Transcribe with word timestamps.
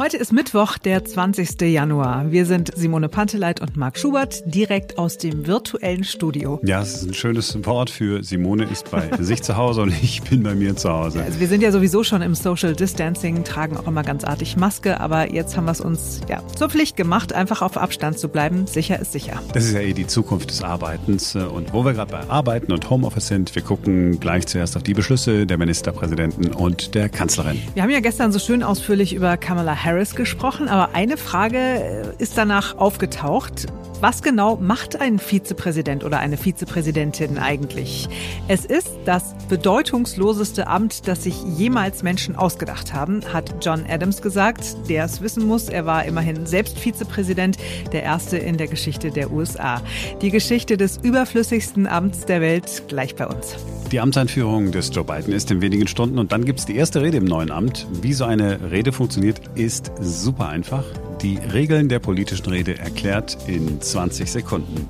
Heute 0.00 0.16
ist 0.16 0.32
Mittwoch, 0.32 0.78
der 0.78 1.04
20. 1.04 1.60
Januar. 1.60 2.32
Wir 2.32 2.46
sind 2.46 2.70
Simone 2.74 3.10
Panteleit 3.10 3.60
und 3.60 3.76
Marc 3.76 3.98
Schubert 3.98 4.42
direkt 4.46 4.96
aus 4.96 5.18
dem 5.18 5.46
virtuellen 5.46 6.04
Studio. 6.04 6.58
Ja, 6.62 6.80
es 6.80 6.94
ist 6.94 7.08
ein 7.08 7.12
schönes 7.12 7.66
Wort 7.66 7.90
für 7.90 8.24
Simone 8.24 8.64
ist 8.64 8.90
bei 8.90 9.10
sich 9.18 9.42
zu 9.42 9.58
Hause 9.58 9.82
und 9.82 9.92
ich 10.02 10.22
bin 10.22 10.42
bei 10.42 10.54
mir 10.54 10.74
zu 10.74 10.88
Hause. 10.88 11.22
Also 11.22 11.38
wir 11.38 11.48
sind 11.48 11.62
ja 11.62 11.70
sowieso 11.70 12.02
schon 12.02 12.22
im 12.22 12.34
Social 12.34 12.74
Distancing, 12.74 13.44
tragen 13.44 13.76
auch 13.76 13.86
immer 13.86 14.02
ganz 14.02 14.24
artig 14.24 14.56
Maske, 14.56 14.98
aber 14.98 15.34
jetzt 15.34 15.58
haben 15.58 15.66
wir 15.66 15.72
es 15.72 15.82
uns 15.82 16.22
ja, 16.30 16.42
zur 16.56 16.70
Pflicht 16.70 16.96
gemacht, 16.96 17.34
einfach 17.34 17.60
auf 17.60 17.76
Abstand 17.76 18.18
zu 18.18 18.30
bleiben. 18.30 18.66
Sicher 18.66 18.98
ist 19.00 19.12
sicher. 19.12 19.42
Das 19.52 19.66
ist 19.66 19.74
ja 19.74 19.80
eh 19.80 19.92
die 19.92 20.06
Zukunft 20.06 20.48
des 20.48 20.62
Arbeitens. 20.62 21.36
Und 21.36 21.74
wo 21.74 21.84
wir 21.84 21.92
gerade 21.92 22.10
bei 22.10 22.26
Arbeiten 22.30 22.72
und 22.72 22.88
Homeoffice 22.88 23.26
sind, 23.26 23.54
wir 23.54 23.60
gucken 23.60 24.18
gleich 24.18 24.46
zuerst 24.46 24.78
auf 24.78 24.82
die 24.82 24.94
Beschlüsse 24.94 25.44
der 25.44 25.58
Ministerpräsidenten 25.58 26.54
und 26.54 26.94
der 26.94 27.10
Kanzlerin. 27.10 27.60
Wir 27.74 27.82
haben 27.82 27.90
ja 27.90 28.00
gestern 28.00 28.32
so 28.32 28.38
schön 28.38 28.62
ausführlich 28.62 29.12
über 29.12 29.36
Kamala 29.36 29.76
Harris 29.76 29.89
Harris 29.90 30.14
gesprochen, 30.14 30.68
aber 30.68 30.94
eine 30.94 31.16
Frage 31.16 31.58
äh, 31.58 32.22
ist 32.22 32.38
danach 32.38 32.78
aufgetaucht. 32.78 33.66
Was 34.00 34.22
genau 34.22 34.54
macht 34.54 35.00
ein 35.00 35.18
Vizepräsident 35.18 36.04
oder 36.04 36.20
eine 36.20 36.36
Vizepräsidentin 36.36 37.38
eigentlich? 37.38 38.08
Es 38.46 38.64
ist 38.64 38.88
das 39.04 39.34
bedeutungsloseste 39.48 40.68
Amt, 40.68 41.08
das 41.08 41.24
sich 41.24 41.42
jemals 41.42 42.04
Menschen 42.04 42.36
ausgedacht 42.36 42.94
haben, 42.94 43.20
hat 43.32 43.64
John 43.64 43.84
Adams 43.88 44.22
gesagt, 44.22 44.88
der 44.88 45.04
es 45.06 45.22
wissen 45.22 45.44
muss. 45.44 45.68
Er 45.68 45.86
war 45.86 46.04
immerhin 46.04 46.46
selbst 46.46 46.78
Vizepräsident, 46.78 47.58
der 47.92 48.04
erste 48.04 48.38
in 48.38 48.58
der 48.58 48.68
Geschichte 48.68 49.10
der 49.10 49.32
USA. 49.32 49.82
Die 50.22 50.30
Geschichte 50.30 50.76
des 50.76 50.98
überflüssigsten 50.98 51.88
Amts 51.88 52.26
der 52.26 52.40
Welt 52.40 52.84
gleich 52.86 53.16
bei 53.16 53.26
uns. 53.26 53.56
Die 53.92 53.98
Amtseinführung 53.98 54.70
des 54.70 54.94
Joe 54.94 55.02
Biden 55.02 55.32
ist 55.32 55.50
in 55.50 55.60
wenigen 55.60 55.88
Stunden 55.88 56.20
und 56.20 56.30
dann 56.30 56.44
gibt 56.44 56.60
es 56.60 56.66
die 56.66 56.76
erste 56.76 57.02
Rede 57.02 57.16
im 57.16 57.24
neuen 57.24 57.50
Amt. 57.50 57.88
Wie 58.02 58.12
so 58.12 58.24
eine 58.24 58.70
Rede 58.70 58.92
funktioniert, 58.92 59.40
ist 59.56 59.90
super 60.00 60.48
einfach. 60.48 60.84
Die 61.22 61.38
Regeln 61.38 61.88
der 61.88 61.98
politischen 61.98 62.46
Rede 62.46 62.78
erklärt 62.78 63.36
in 63.48 63.80
20 63.80 64.30
Sekunden. 64.30 64.88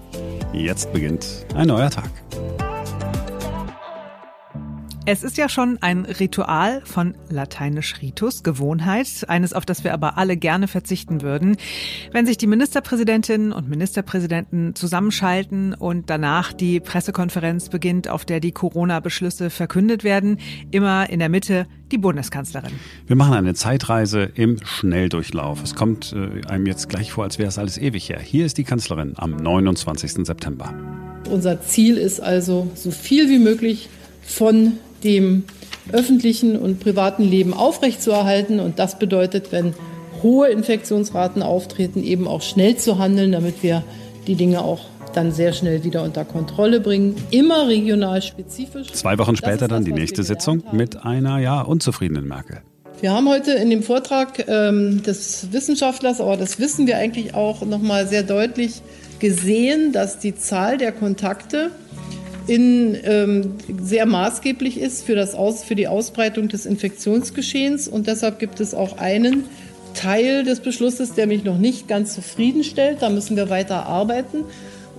Jetzt 0.52 0.92
beginnt 0.92 1.46
ein 1.54 1.68
neuer 1.68 1.88
Tag. 1.88 2.10
Es 5.12 5.24
ist 5.24 5.36
ja 5.38 5.48
schon 5.48 5.76
ein 5.80 6.04
Ritual 6.04 6.82
von 6.84 7.16
lateinisch 7.28 8.00
Ritus, 8.00 8.44
Gewohnheit, 8.44 9.24
eines, 9.26 9.52
auf 9.52 9.66
das 9.66 9.82
wir 9.82 9.92
aber 9.92 10.16
alle 10.18 10.36
gerne 10.36 10.68
verzichten 10.68 11.20
würden, 11.20 11.56
wenn 12.12 12.26
sich 12.26 12.38
die 12.38 12.46
Ministerpräsidentinnen 12.46 13.50
und 13.50 13.68
Ministerpräsidenten 13.68 14.76
zusammenschalten 14.76 15.74
und 15.74 16.10
danach 16.10 16.52
die 16.52 16.78
Pressekonferenz 16.78 17.70
beginnt, 17.70 18.06
auf 18.06 18.24
der 18.24 18.38
die 18.38 18.52
Corona-Beschlüsse 18.52 19.50
verkündet 19.50 20.04
werden, 20.04 20.38
immer 20.70 21.10
in 21.10 21.18
der 21.18 21.28
Mitte 21.28 21.66
die 21.90 21.98
Bundeskanzlerin. 21.98 22.70
Wir 23.08 23.16
machen 23.16 23.34
eine 23.34 23.54
Zeitreise 23.54 24.30
im 24.36 24.58
Schnelldurchlauf. 24.64 25.60
Es 25.64 25.74
kommt 25.74 26.12
äh, 26.12 26.46
einem 26.46 26.66
jetzt 26.66 26.88
gleich 26.88 27.10
vor, 27.10 27.24
als 27.24 27.36
wäre 27.36 27.48
es 27.48 27.58
alles 27.58 27.78
ewig 27.78 28.08
her. 28.08 28.20
Hier 28.20 28.46
ist 28.46 28.58
die 28.58 28.64
Kanzlerin 28.64 29.14
am 29.16 29.34
29. 29.34 30.24
September. 30.24 30.72
Unser 31.28 31.60
Ziel 31.62 31.96
ist 31.96 32.20
also, 32.20 32.70
so 32.76 32.92
viel 32.92 33.28
wie 33.28 33.40
möglich 33.40 33.88
von 34.22 34.74
dem 35.04 35.44
öffentlichen 35.92 36.56
und 36.56 36.80
privaten 36.80 37.24
Leben 37.24 37.52
aufrechtzuerhalten. 37.54 38.60
Und 38.60 38.78
das 38.78 38.98
bedeutet, 38.98 39.52
wenn 39.52 39.74
hohe 40.22 40.48
Infektionsraten 40.48 41.42
auftreten, 41.42 42.02
eben 42.02 42.28
auch 42.28 42.42
schnell 42.42 42.76
zu 42.76 42.98
handeln, 42.98 43.32
damit 43.32 43.62
wir 43.62 43.82
die 44.26 44.34
Dinge 44.34 44.62
auch 44.62 44.80
dann 45.14 45.32
sehr 45.32 45.52
schnell 45.52 45.82
wieder 45.82 46.04
unter 46.04 46.24
Kontrolle 46.24 46.80
bringen. 46.80 47.16
Immer 47.30 47.66
regional 47.68 48.22
spezifisch. 48.22 48.92
Zwei 48.92 49.18
Wochen 49.18 49.36
später 49.36 49.66
dann 49.66 49.84
die 49.84 49.92
nächste 49.92 50.22
Sitzung 50.22 50.62
mit 50.72 51.04
einer 51.04 51.38
ja 51.38 51.62
unzufriedenen 51.62 52.28
Merkel. 52.28 52.62
Wir 53.00 53.12
haben 53.12 53.28
heute 53.28 53.52
in 53.52 53.70
dem 53.70 53.82
Vortrag 53.82 54.44
ähm, 54.46 55.02
des 55.02 55.48
Wissenschaftlers, 55.52 56.20
aber 56.20 56.36
das 56.36 56.60
wissen 56.60 56.86
wir 56.86 56.98
eigentlich 56.98 57.34
auch 57.34 57.62
noch 57.62 57.80
mal 57.80 58.06
sehr 58.06 58.22
deutlich 58.22 58.82
gesehen, 59.20 59.92
dass 59.92 60.18
die 60.18 60.34
Zahl 60.34 60.76
der 60.76 60.92
Kontakte 60.92 61.70
in, 62.50 62.98
ähm, 63.04 63.54
sehr 63.80 64.06
maßgeblich 64.06 64.80
ist 64.80 65.06
für, 65.06 65.14
das 65.14 65.36
Aus, 65.36 65.62
für 65.62 65.76
die 65.76 65.86
Ausbreitung 65.86 66.48
des 66.48 66.66
Infektionsgeschehens. 66.66 67.86
Und 67.86 68.08
deshalb 68.08 68.40
gibt 68.40 68.58
es 68.58 68.74
auch 68.74 68.98
einen 68.98 69.44
Teil 69.94 70.42
des 70.42 70.58
Beschlusses, 70.58 71.14
der 71.14 71.28
mich 71.28 71.44
noch 71.44 71.58
nicht 71.58 71.86
ganz 71.86 72.12
zufriedenstellt. 72.12 73.02
Da 73.02 73.08
müssen 73.08 73.36
wir 73.36 73.50
weiter 73.50 73.86
arbeiten. 73.86 74.38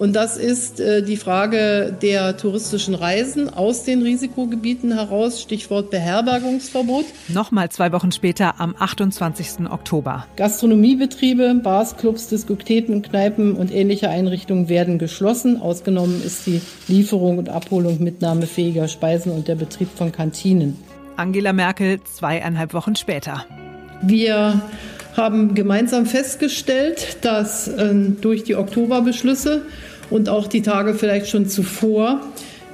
Und 0.02 0.14
das 0.14 0.36
ist 0.36 0.80
äh, 0.80 1.04
die 1.04 1.16
Frage 1.16 1.96
der 2.02 2.36
touristischen 2.36 2.96
Reisen 2.96 3.54
aus 3.54 3.84
den 3.84 4.02
Risikogebieten 4.02 4.92
heraus, 4.94 5.44
Stichwort 5.44 5.92
Beherbergungsverbot. 5.92 7.06
Nochmal 7.28 7.70
zwei 7.70 7.92
Wochen 7.92 8.12
später 8.12 8.60
am 8.60 8.74
28. 8.80 9.70
Oktober. 9.70 10.26
Gastronomiebetriebe, 10.38 11.54
Bars, 11.62 11.98
Clubs, 11.98 12.30
Diskotheken, 12.30 13.04
Kneipen 13.04 13.54
und 13.54 13.72
ähnliche 13.72 14.10
Einrichtungen 14.10 14.70
werden 14.70 14.98
geschlossen. 14.98 15.62
Ausgenommen 15.62 16.24
ist 16.26 16.48
die 16.48 16.64
Lieferung 16.88 17.38
und 17.38 17.50
Abholung 17.50 18.02
mitnahmefähiger 18.04 18.88
Speisen 18.88 19.32
und 19.32 19.48
der 19.48 19.56
Betrieb 19.56 19.90
von 19.96 20.12
Kantinen. 20.12 20.80
Angela 21.16 21.54
Merkel 21.54 22.00
zweieinhalb 22.06 22.74
Wochen 22.74 22.96
später. 22.96 23.46
Wir 24.02 24.64
haben 25.16 25.54
gemeinsam 25.54 26.08
festgestellt, 26.08 27.18
dass 27.22 27.68
äh, 27.68 27.94
durch 27.94 28.44
die 28.44 28.56
Oktoberbeschlüsse 28.56 29.62
und 30.12 30.30
auch 30.30 30.48
die 30.48 30.62
Tage 30.62 30.94
vielleicht 30.94 31.28
schon 31.28 31.48
zuvor 31.48 32.22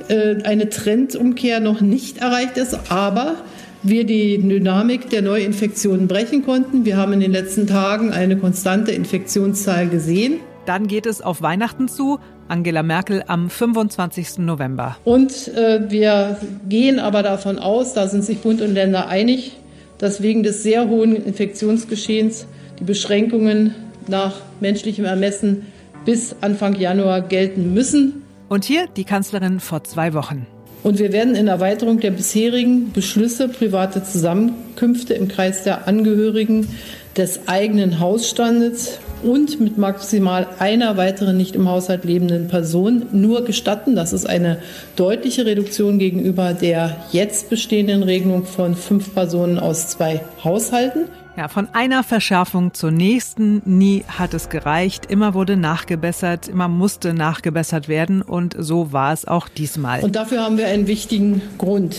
äh, 0.09 0.43
eine 0.43 0.69
Trendumkehr 0.69 1.59
noch 1.59 1.81
nicht 1.81 2.17
erreicht 2.17 2.57
ist, 2.57 2.91
aber 2.91 3.35
wir 3.83 4.05
die 4.05 4.37
Dynamik 4.37 5.09
der 5.09 5.21
Neuinfektionen 5.21 6.07
brechen 6.07 6.43
konnten. 6.43 6.83
Wir 6.83 6.97
haben 6.97 7.13
in 7.13 7.19
den 7.19 7.31
letzten 7.31 7.67
Tagen 7.67 8.11
eine 8.11 8.37
konstante 8.37 8.91
Infektionszahl 8.91 9.87
gesehen. 9.87 10.39
Dann 10.65 10.87
geht 10.87 11.05
es 11.05 11.21
auf 11.21 11.41
Weihnachten 11.41 11.87
zu. 11.87 12.19
Angela 12.49 12.83
Merkel 12.83 13.23
am 13.27 13.49
25. 13.49 14.39
November. 14.39 14.97
Und 15.03 15.49
äh, 15.49 15.89
wir 15.89 16.37
gehen 16.67 16.99
aber 16.99 17.23
davon 17.23 17.59
aus, 17.59 17.93
da 17.93 18.07
sind 18.07 18.23
sich 18.23 18.39
Bund 18.39 18.61
und 18.61 18.73
Länder 18.73 19.07
einig, 19.07 19.57
dass 19.97 20.21
wegen 20.21 20.43
des 20.43 20.63
sehr 20.63 20.87
hohen 20.87 21.15
Infektionsgeschehens 21.15 22.47
die 22.79 22.83
Beschränkungen 22.83 23.75
nach 24.07 24.35
menschlichem 24.59 25.05
Ermessen 25.05 25.65
bis 26.07 26.37
Anfang 26.39 26.73
Januar 26.75 27.19
gelten 27.19 27.73
müssen. 27.73 28.23
Und 28.47 28.63
hier 28.63 28.87
die 28.95 29.03
Kanzlerin 29.03 29.59
vor 29.59 29.83
zwei 29.83 30.13
Wochen. 30.13 30.47
Und 30.81 30.99
wir 30.99 31.11
werden 31.11 31.35
in 31.35 31.49
Erweiterung 31.49 31.99
der 31.99 32.11
bisherigen 32.11 32.93
Beschlüsse 32.93 33.49
private 33.49 34.01
Zusammenkünfte 34.05 35.15
im 35.15 35.27
Kreis 35.27 35.63
der 35.63 35.85
Angehörigen 35.85 36.69
des 37.17 37.49
eigenen 37.49 37.99
Hausstandes 37.99 38.99
und 39.23 39.59
mit 39.59 39.77
maximal 39.77 40.47
einer 40.59 40.97
weiteren 40.97 41.37
nicht 41.37 41.55
im 41.55 41.69
Haushalt 41.69 42.03
lebenden 42.03 42.47
Person 42.47 43.07
nur 43.11 43.45
gestatten. 43.45 43.95
Das 43.95 44.13
ist 44.13 44.27
eine 44.27 44.59
deutliche 44.95 45.45
Reduktion 45.45 45.99
gegenüber 45.99 46.53
der 46.53 46.95
jetzt 47.11 47.49
bestehenden 47.49 48.03
Regelung 48.03 48.45
von 48.45 48.75
fünf 48.75 49.13
Personen 49.13 49.59
aus 49.59 49.87
zwei 49.87 50.21
Haushalten. 50.43 51.05
Ja, 51.37 51.49
von 51.49 51.67
einer 51.73 52.03
Verschärfung 52.03 52.73
zur 52.73 52.89
nächsten. 52.89 53.61
Nie 53.65 54.03
hat 54.07 54.33
es 54.33 54.49
gereicht. 54.49 55.05
Immer 55.05 55.35
wurde 55.35 55.55
nachgebessert, 55.55 56.47
immer 56.47 56.67
musste 56.67 57.13
nachgebessert 57.13 57.87
werden 57.87 58.23
und 58.23 58.55
so 58.57 58.91
war 58.91 59.13
es 59.13 59.25
auch 59.25 59.47
diesmal. 59.47 60.03
Und 60.03 60.15
dafür 60.15 60.43
haben 60.43 60.57
wir 60.57 60.67
einen 60.67 60.87
wichtigen 60.87 61.43
Grund. 61.59 61.97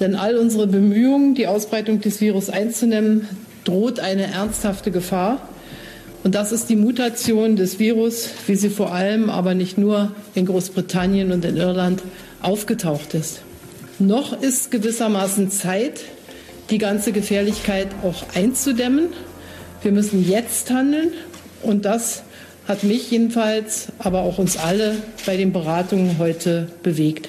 Denn 0.00 0.14
all 0.14 0.36
unsere 0.36 0.66
Bemühungen, 0.66 1.34
die 1.34 1.46
Ausbreitung 1.46 2.00
des 2.00 2.20
Virus 2.20 2.48
einzunehmen, 2.48 3.28
droht 3.64 4.00
eine 4.00 4.26
ernsthafte 4.32 4.90
Gefahr. 4.90 5.38
Und 6.26 6.34
das 6.34 6.50
ist 6.50 6.68
die 6.68 6.74
Mutation 6.74 7.54
des 7.54 7.78
Virus, 7.78 8.30
wie 8.48 8.56
sie 8.56 8.68
vor 8.68 8.92
allem, 8.92 9.30
aber 9.30 9.54
nicht 9.54 9.78
nur 9.78 10.10
in 10.34 10.44
Großbritannien 10.44 11.30
und 11.30 11.44
in 11.44 11.56
Irland 11.56 12.02
aufgetaucht 12.42 13.14
ist. 13.14 13.42
Noch 14.00 14.42
ist 14.42 14.72
gewissermaßen 14.72 15.52
Zeit, 15.52 16.00
die 16.70 16.78
ganze 16.78 17.12
Gefährlichkeit 17.12 17.86
auch 18.02 18.24
einzudämmen. 18.34 19.10
Wir 19.82 19.92
müssen 19.92 20.28
jetzt 20.28 20.68
handeln 20.72 21.12
und 21.62 21.84
das 21.84 22.24
hat 22.66 22.82
mich 22.82 23.10
jedenfalls, 23.10 23.92
aber 23.98 24.20
auch 24.20 24.38
uns 24.38 24.56
alle 24.56 24.96
bei 25.24 25.36
den 25.36 25.52
Beratungen 25.52 26.18
heute 26.18 26.68
bewegt. 26.82 27.28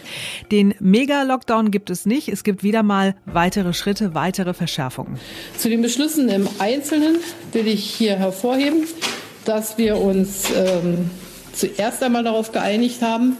Den 0.51 0.73
Mega-Lockdown 0.79 1.69
gibt 1.71 1.89
es 1.89 2.05
nicht. 2.05 2.27
Es 2.29 2.43
gibt 2.43 2.63
wieder 2.63 2.83
mal 2.83 3.15
weitere 3.25 3.73
Schritte, 3.73 4.15
weitere 4.15 4.53
Verschärfungen. 4.53 5.19
Zu 5.57 5.69
den 5.69 5.81
Beschlüssen 5.81 6.29
im 6.29 6.47
Einzelnen 6.59 7.17
will 7.53 7.67
ich 7.67 7.83
hier 7.83 8.15
hervorheben, 8.15 8.85
dass 9.45 9.77
wir 9.77 9.97
uns 9.97 10.45
ähm, 10.55 11.09
zuerst 11.53 12.01
einmal 12.03 12.23
darauf 12.23 12.51
geeinigt 12.51 13.01
haben, 13.01 13.37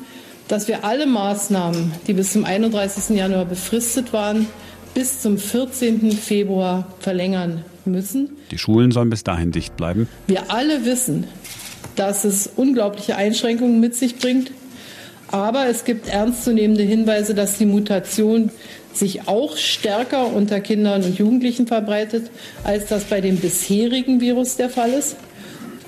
dass 0.48 0.68
wir 0.68 0.86
alle 0.86 1.08
Maßnahmen, 1.08 1.94
die 2.08 2.14
bis 2.14 2.34
zum 2.34 2.46
31. 2.46 3.18
Januar 3.18 3.46
befristet 3.46 4.14
waren, 4.14 4.48
bis 4.94 5.22
zum 5.22 5.38
14. 5.38 6.12
Februar 6.12 6.88
verlängern 7.00 7.66
müssen. 7.86 8.30
Die 8.52 8.58
Schulen 8.58 8.92
sollen 8.92 9.10
bis 9.10 9.24
dahin 9.24 9.52
dicht 9.52 9.76
bleiben. 9.76 10.08
Wir 10.28 10.52
alle 10.52 10.86
wissen, 10.86 11.26
dass 11.96 12.24
es 12.24 12.50
unglaubliche 12.56 13.16
Einschränkungen 13.16 13.80
mit 13.80 13.96
sich 13.96 14.18
bringt. 14.18 14.52
Aber 15.30 15.68
es 15.68 15.84
gibt 15.84 16.08
ernstzunehmende 16.08 16.84
Hinweise, 16.84 17.34
dass 17.34 17.58
die 17.58 17.66
Mutation 17.66 18.50
sich 18.94 19.28
auch 19.28 19.58
stärker 19.58 20.34
unter 20.34 20.60
Kindern 20.60 21.04
und 21.04 21.18
Jugendlichen 21.18 21.68
verbreitet, 21.68 22.32
als 22.64 22.88
das 22.88 23.04
bei 23.04 23.22
dem 23.22 23.38
bisherigen 23.38 24.22
Virus 24.22 24.56
der 24.56 24.70
Fall 24.70 24.92
ist. 24.92 25.18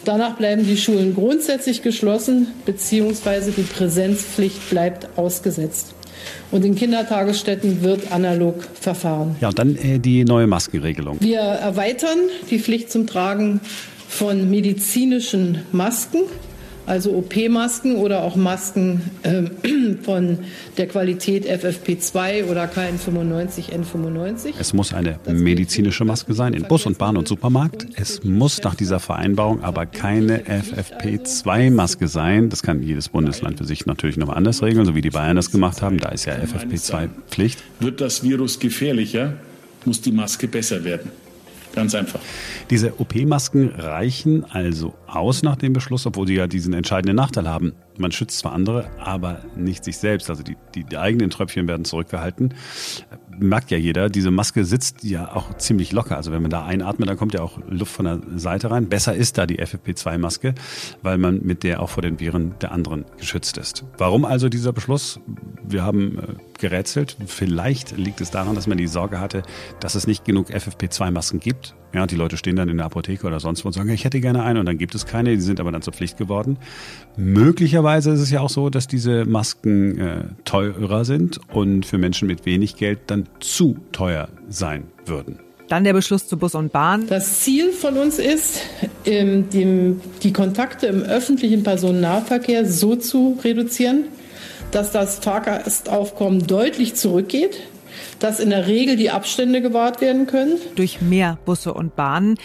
Danach 0.05 0.37
bleiben 0.37 0.65
die 0.65 0.77
Schulen 0.77 1.13
grundsätzlich 1.15 1.81
geschlossen, 1.81 2.47
beziehungsweise 2.65 3.51
die 3.51 3.63
Präsenzpflicht 3.63 4.69
bleibt 4.69 5.07
ausgesetzt. 5.17 5.93
Und 6.51 6.65
in 6.65 6.75
Kindertagesstätten 6.75 7.81
wird 7.81 8.11
analog 8.11 8.63
verfahren. 8.73 9.35
Ja, 9.39 9.49
und 9.49 9.59
dann 9.59 9.75
äh, 9.75 9.99
die 9.99 10.25
neue 10.25 10.47
Maskenregelung. 10.47 11.17
Wir 11.19 11.39
erweitern 11.39 12.17
die 12.49 12.59
Pflicht 12.59 12.91
zum 12.91 13.07
Tragen 13.07 13.61
von 14.09 14.49
medizinischen 14.49 15.61
Masken 15.71 16.23
also 16.89 17.11
OP-Masken 17.11 17.97
oder 17.97 18.23
auch 18.23 18.35
Masken 18.35 19.01
äh, 19.21 19.43
von 20.01 20.39
der 20.77 20.87
Qualität 20.87 21.45
FFP2 21.47 22.45
oder 22.45 22.65
KN95, 22.65 23.71
N95. 23.71 24.53
Es 24.59 24.73
muss 24.73 24.93
eine 24.93 25.19
medizinische 25.27 26.03
Maske 26.03 26.33
sein 26.33 26.53
in 26.53 26.63
Bus 26.63 26.87
und 26.87 26.97
Bahn 26.97 27.15
und 27.15 27.27
Supermarkt. 27.27 27.85
Es 27.95 28.23
muss 28.23 28.63
nach 28.63 28.73
dieser 28.73 28.99
Vereinbarung 28.99 29.63
aber 29.63 29.85
keine 29.85 30.39
FFP2-Maske 30.39 32.07
sein. 32.07 32.49
Das 32.49 32.63
kann 32.63 32.81
jedes 32.81 33.09
Bundesland 33.09 33.59
für 33.59 33.65
sich 33.65 33.85
natürlich 33.85 34.17
noch 34.17 34.29
anders 34.29 34.63
regeln, 34.63 34.85
so 34.87 34.95
wie 34.95 35.01
die 35.01 35.11
Bayern 35.11 35.35
das 35.35 35.51
gemacht 35.51 35.83
haben. 35.83 35.99
Da 35.99 36.09
ist 36.09 36.25
ja 36.25 36.33
FFP2 36.33 37.09
Pflicht. 37.29 37.63
Wird 37.79 38.01
das 38.01 38.23
Virus 38.23 38.59
gefährlicher, 38.59 39.35
muss 39.85 40.01
die 40.01 40.11
Maske 40.11 40.47
besser 40.47 40.83
werden. 40.83 41.11
Ganz 41.75 41.95
einfach. 41.95 42.19
Diese 42.69 42.99
OP-Masken 42.99 43.69
reichen 43.69 44.45
also 44.49 44.95
aus 45.07 45.43
nach 45.43 45.55
dem 45.55 45.73
Beschluss, 45.73 46.05
obwohl 46.05 46.27
sie 46.27 46.35
ja 46.35 46.47
diesen 46.47 46.73
entscheidenden 46.73 47.15
Nachteil 47.15 47.47
haben. 47.47 47.73
Man 47.99 48.11
schützt 48.13 48.39
zwar 48.39 48.53
andere, 48.53 48.89
aber 48.97 49.41
nicht 49.57 49.83
sich 49.83 49.97
selbst. 49.97 50.29
Also 50.29 50.41
die, 50.41 50.55
die, 50.73 50.85
die 50.85 50.97
eigenen 50.97 51.29
Tröpfchen 51.29 51.67
werden 51.67 51.83
zurückgehalten. 51.83 52.53
Merkt 53.37 53.71
ja 53.71 53.77
jeder, 53.77 54.09
diese 54.09 54.31
Maske 54.31 54.63
sitzt 54.63 55.03
ja 55.03 55.35
auch 55.35 55.55
ziemlich 55.57 55.91
locker. 55.91 56.15
Also 56.15 56.31
wenn 56.31 56.41
man 56.41 56.49
da 56.49 56.65
einatmet, 56.65 57.09
dann 57.09 57.17
kommt 57.17 57.33
ja 57.33 57.41
auch 57.41 57.59
Luft 57.67 57.91
von 57.91 58.05
der 58.05 58.21
Seite 58.35 58.71
rein. 58.71 58.87
Besser 58.87 59.15
ist 59.15 59.37
da 59.37 59.45
die 59.45 59.59
FFP2-Maske, 59.59 60.55
weil 61.01 61.17
man 61.17 61.41
mit 61.43 61.63
der 61.63 61.81
auch 61.81 61.89
vor 61.89 62.01
den 62.01 62.19
Viren 62.19 62.55
der 62.61 62.71
anderen 62.71 63.03
geschützt 63.17 63.57
ist. 63.57 63.83
Warum 63.97 64.23
also 64.23 64.47
dieser 64.47 64.71
Beschluss? 64.71 65.19
Wir 65.67 65.83
haben 65.83 66.19
äh, 66.19 66.21
gerätselt. 66.57 67.17
Vielleicht 67.25 67.97
liegt 67.97 68.21
es 68.21 68.31
daran, 68.31 68.55
dass 68.55 68.67
man 68.67 68.77
die 68.77 68.87
Sorge 68.87 69.19
hatte, 69.19 69.43
dass 69.79 69.95
es 69.95 70.07
nicht 70.07 70.23
genug 70.23 70.49
FFP2-Masken 70.51 71.39
gibt. 71.39 71.75
Ja, 71.93 72.05
die 72.05 72.15
Leute 72.15 72.37
stehen 72.37 72.55
dann 72.55 72.69
in 72.69 72.77
der 72.77 72.85
Apotheke 72.85 73.25
oder 73.25 73.39
sonst 73.39 73.63
wo 73.63 73.67
und 73.67 73.73
sagen, 73.73 73.89
ich 73.89 74.05
hätte 74.05 74.21
gerne 74.21 74.43
eine 74.43 74.59
und 74.59 74.65
dann 74.67 74.77
gibt 74.77 74.93
es 74.93 75.07
keine, 75.07 75.35
die 75.35 75.41
sind 75.41 75.59
aber 75.59 75.71
dann 75.71 75.81
zur 75.81 75.93
Pflicht 75.93 76.17
geworden. 76.17 76.57
Möglicherweise 77.17 78.11
ist 78.11 78.19
es 78.19 78.29
ja 78.29 78.41
auch 78.41 78.49
so, 78.49 78.69
dass 78.69 78.87
diese 78.87 79.25
Masken 79.25 79.99
äh, 79.99 80.23
teurer 80.45 81.03
sind 81.03 81.39
und 81.51 81.85
für 81.85 81.97
Menschen 81.97 82.27
mit 82.27 82.45
wenig 82.45 82.75
Geld 82.75 82.99
dann 83.07 83.27
zu 83.39 83.77
teuer 83.91 84.29
sein 84.49 84.83
würden. 85.05 85.39
Dann 85.67 85.83
der 85.83 85.93
Beschluss 85.93 86.27
zu 86.27 86.37
Bus 86.37 86.55
und 86.55 86.71
Bahn. 86.71 87.05
Das 87.07 87.41
Ziel 87.41 87.71
von 87.71 87.97
uns 87.97 88.17
ist, 88.17 88.61
ähm, 89.05 89.49
dem, 89.51 90.01
die 90.23 90.33
Kontakte 90.33 90.87
im 90.87 91.01
öffentlichen 91.01 91.63
Personennahverkehr 91.63 92.65
so 92.65 92.95
zu 92.95 93.39
reduzieren, 93.43 94.05
dass 94.71 94.91
das 94.91 95.19
Fahrgastaufkommen 95.19 96.45
deutlich 96.45 96.95
zurückgeht, 96.95 97.61
dass 98.19 98.39
in 98.39 98.49
der 98.49 98.67
Regel 98.67 98.95
die 98.95 99.09
Abstände 99.09 99.61
gewahrt 99.61 100.01
werden 100.01 100.27
können. 100.27 100.57
Durch 100.75 101.01
mehr 101.01 101.37
Busse 101.45 101.73
und 101.73 101.95
Bahnen. 101.95 102.35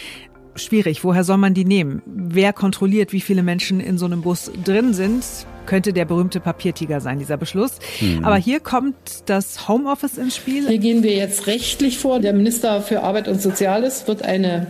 Schwierig. 0.55 1.03
Woher 1.03 1.23
soll 1.23 1.37
man 1.37 1.53
die 1.53 1.65
nehmen? 1.65 2.01
Wer 2.05 2.53
kontrolliert, 2.53 3.11
wie 3.11 3.19
viele 3.19 3.43
Menschen 3.43 3.79
in 3.81 3.97
so 3.97 4.05
einem 4.05 4.21
Bus 4.21 4.51
drin 4.63 4.93
sind? 4.93 5.25
Könnte 5.65 5.91
der 5.91 6.05
berühmte 6.05 6.39
Papiertiger 6.39 7.01
sein, 7.01 7.19
dieser 7.19 7.37
Beschluss. 7.37 7.79
Mhm. 7.99 8.23
Aber 8.23 8.37
hier 8.37 8.59
kommt 8.59 8.95
das 9.25 9.67
Homeoffice 9.67 10.17
ins 10.17 10.35
Spiel. 10.35 10.67
Hier 10.67 10.77
gehen 10.77 11.03
wir 11.03 11.13
jetzt 11.13 11.47
rechtlich 11.47 11.97
vor. 11.97 12.19
Der 12.19 12.33
Minister 12.33 12.81
für 12.81 13.01
Arbeit 13.01 13.27
und 13.27 13.41
Soziales 13.41 14.07
wird 14.07 14.21
eine 14.21 14.67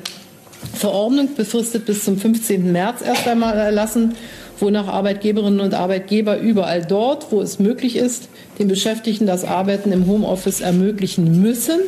Verordnung 0.73 1.35
befristet 1.35 1.85
bis 1.85 2.05
zum 2.05 2.17
15. 2.17 2.71
März 2.71 3.01
erst 3.01 3.27
einmal 3.27 3.55
erlassen 3.55 4.15
wonach 4.59 4.87
Arbeitgeberinnen 4.87 5.59
und 5.59 5.73
Arbeitgeber 5.73 6.39
überall 6.39 6.83
dort, 6.83 7.31
wo 7.31 7.41
es 7.41 7.59
möglich 7.59 7.95
ist, 7.95 8.29
den 8.59 8.67
Beschäftigten 8.67 9.25
das 9.25 9.43
Arbeiten 9.43 9.91
im 9.91 10.07
Homeoffice 10.07 10.61
ermöglichen 10.61 11.41
müssen, 11.41 11.79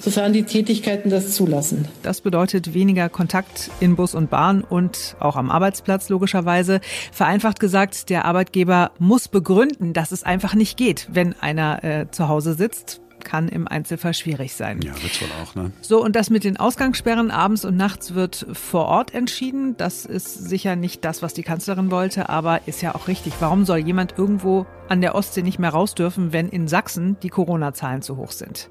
sofern 0.00 0.32
die 0.32 0.44
Tätigkeiten 0.44 1.10
das 1.10 1.32
zulassen. 1.32 1.88
Das 2.02 2.20
bedeutet 2.20 2.74
weniger 2.74 3.08
Kontakt 3.08 3.70
in 3.80 3.96
Bus 3.96 4.14
und 4.14 4.30
Bahn 4.30 4.62
und 4.62 5.16
auch 5.20 5.36
am 5.36 5.50
Arbeitsplatz 5.50 6.08
logischerweise. 6.08 6.80
Vereinfacht 7.12 7.60
gesagt, 7.60 8.08
der 8.10 8.24
Arbeitgeber 8.24 8.92
muss 8.98 9.28
begründen, 9.28 9.92
dass 9.92 10.12
es 10.12 10.22
einfach 10.22 10.54
nicht 10.54 10.76
geht, 10.76 11.08
wenn 11.12 11.34
einer 11.40 11.82
äh, 11.84 12.10
zu 12.10 12.28
Hause 12.28 12.54
sitzt 12.54 13.00
kann 13.26 13.48
im 13.48 13.68
Einzelfall 13.68 14.14
schwierig 14.14 14.54
sein. 14.54 14.80
Ja, 14.80 14.92
wird's 15.02 15.20
wohl 15.20 15.28
auch, 15.42 15.54
ne? 15.54 15.72
So, 15.82 16.02
und 16.02 16.16
das 16.16 16.30
mit 16.30 16.44
den 16.44 16.56
Ausgangssperren 16.56 17.30
abends 17.30 17.64
und 17.64 17.76
nachts 17.76 18.14
wird 18.14 18.46
vor 18.52 18.86
Ort 18.86 19.12
entschieden. 19.12 19.76
Das 19.76 20.06
ist 20.06 20.48
sicher 20.48 20.76
nicht 20.76 21.04
das, 21.04 21.20
was 21.22 21.34
die 21.34 21.42
Kanzlerin 21.42 21.90
wollte, 21.90 22.28
aber 22.28 22.66
ist 22.66 22.80
ja 22.82 22.94
auch 22.94 23.08
richtig. 23.08 23.34
Warum 23.40 23.64
soll 23.64 23.78
jemand 23.78 24.14
irgendwo 24.16 24.64
an 24.88 25.00
der 25.00 25.16
Ostsee 25.16 25.42
nicht 25.42 25.58
mehr 25.58 25.70
raus 25.70 25.94
dürfen, 25.96 26.32
wenn 26.32 26.48
in 26.48 26.68
Sachsen 26.68 27.16
die 27.20 27.28
Corona-Zahlen 27.28 28.00
zu 28.00 28.16
hoch 28.16 28.30
sind? 28.30 28.70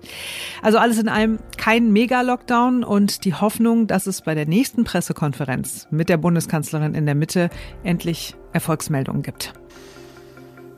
Also 0.62 0.78
alles 0.78 0.98
in 0.98 1.10
allem 1.10 1.40
kein 1.58 1.92
Mega-Lockdown 1.92 2.86
und 2.86 3.26
die 3.26 3.34
Hoffnung, 3.34 3.88
dass 3.88 4.08
es 4.08 4.22
bei 4.22 4.34
der 4.34 4.48
nächsten 4.48 4.86
Pressekonferenz 4.86 5.88
mit 5.92 6.08
der 6.08 6.18
Bundeskanzlerin 6.18 6.96
in 6.96 7.06
der 7.06 7.16
Mitte 7.16 7.50
endlich 7.84 8.36
Erfolgsmeldungen 8.54 9.22
gibt. 9.22 9.54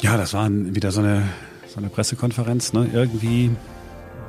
Ja, 0.01 0.17
das 0.17 0.33
war 0.33 0.49
wieder 0.49 0.91
so 0.91 1.01
eine 1.01 1.23
so 1.77 1.83
eine 1.83 1.89
Pressekonferenz, 1.91 2.73
ne? 2.73 2.89
Irgendwie, 2.91 3.51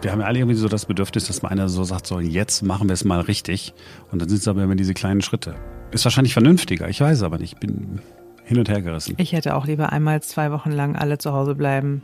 wir 0.03 0.13
haben 0.13 0.21
ja 0.21 0.27
alle 0.27 0.39
irgendwie 0.39 0.59
so 0.59 0.69
das 0.69 0.85
Bedürfnis, 0.85 1.29
dass 1.29 1.41
mal 1.41 1.49
einer 1.49 1.71
so 1.71 1.83
sagt, 1.83 2.07
so 2.07 2.21
jetzt 2.21 2.63
machen 2.63 2.89
wir 2.89 2.93
es 2.93 3.05
mal 3.05 3.21
richtig. 3.21 3.73
Und 4.13 4.21
dann 4.21 4.29
sind 4.29 4.39
es 4.39 4.49
aber 4.49 4.63
immer 4.63 4.77
diese 4.77 4.93
kleinen 4.93 5.23
Schritte. 5.23 5.55
Ist 5.91 6.05
wahrscheinlich 6.05 6.35
vernünftiger, 6.35 6.91
ich 6.91 7.01
weiß 7.01 7.23
aber 7.23 7.39
nicht. 7.39 7.55
Ich 7.55 7.59
bin 7.59 8.01
hin 8.45 8.59
und 8.59 8.69
her 8.69 8.83
gerissen. 8.83 9.15
Ich 9.17 9.33
hätte 9.33 9.57
auch 9.57 9.67
lieber 9.67 9.93
einmal 9.93 10.23
zwei 10.23 10.53
Wochen 10.53 10.71
lang 10.71 10.95
alle 10.95 11.17
zu 11.17 11.33
Hause 11.33 11.55
bleiben. 11.55 12.03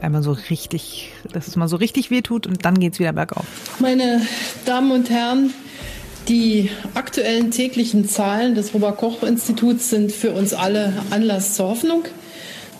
Einmal 0.00 0.22
so 0.22 0.36
richtig, 0.50 1.10
dass 1.32 1.48
es 1.48 1.56
mal 1.56 1.66
so 1.66 1.76
richtig 1.76 2.12
wehtut 2.12 2.46
und 2.46 2.64
dann 2.64 2.78
geht 2.78 2.92
es 2.92 3.00
wieder 3.00 3.12
bergauf. 3.12 3.46
Meine 3.80 4.22
Damen 4.66 4.92
und 4.92 5.10
Herren, 5.10 5.52
die 6.28 6.70
aktuellen 6.94 7.50
täglichen 7.50 8.08
Zahlen 8.08 8.54
des 8.54 8.72
Robert-Koch-Instituts 8.72 9.90
sind 9.90 10.12
für 10.12 10.30
uns 10.30 10.54
alle 10.54 10.92
Anlass 11.10 11.56
zur 11.56 11.66
Hoffnung. 11.70 12.04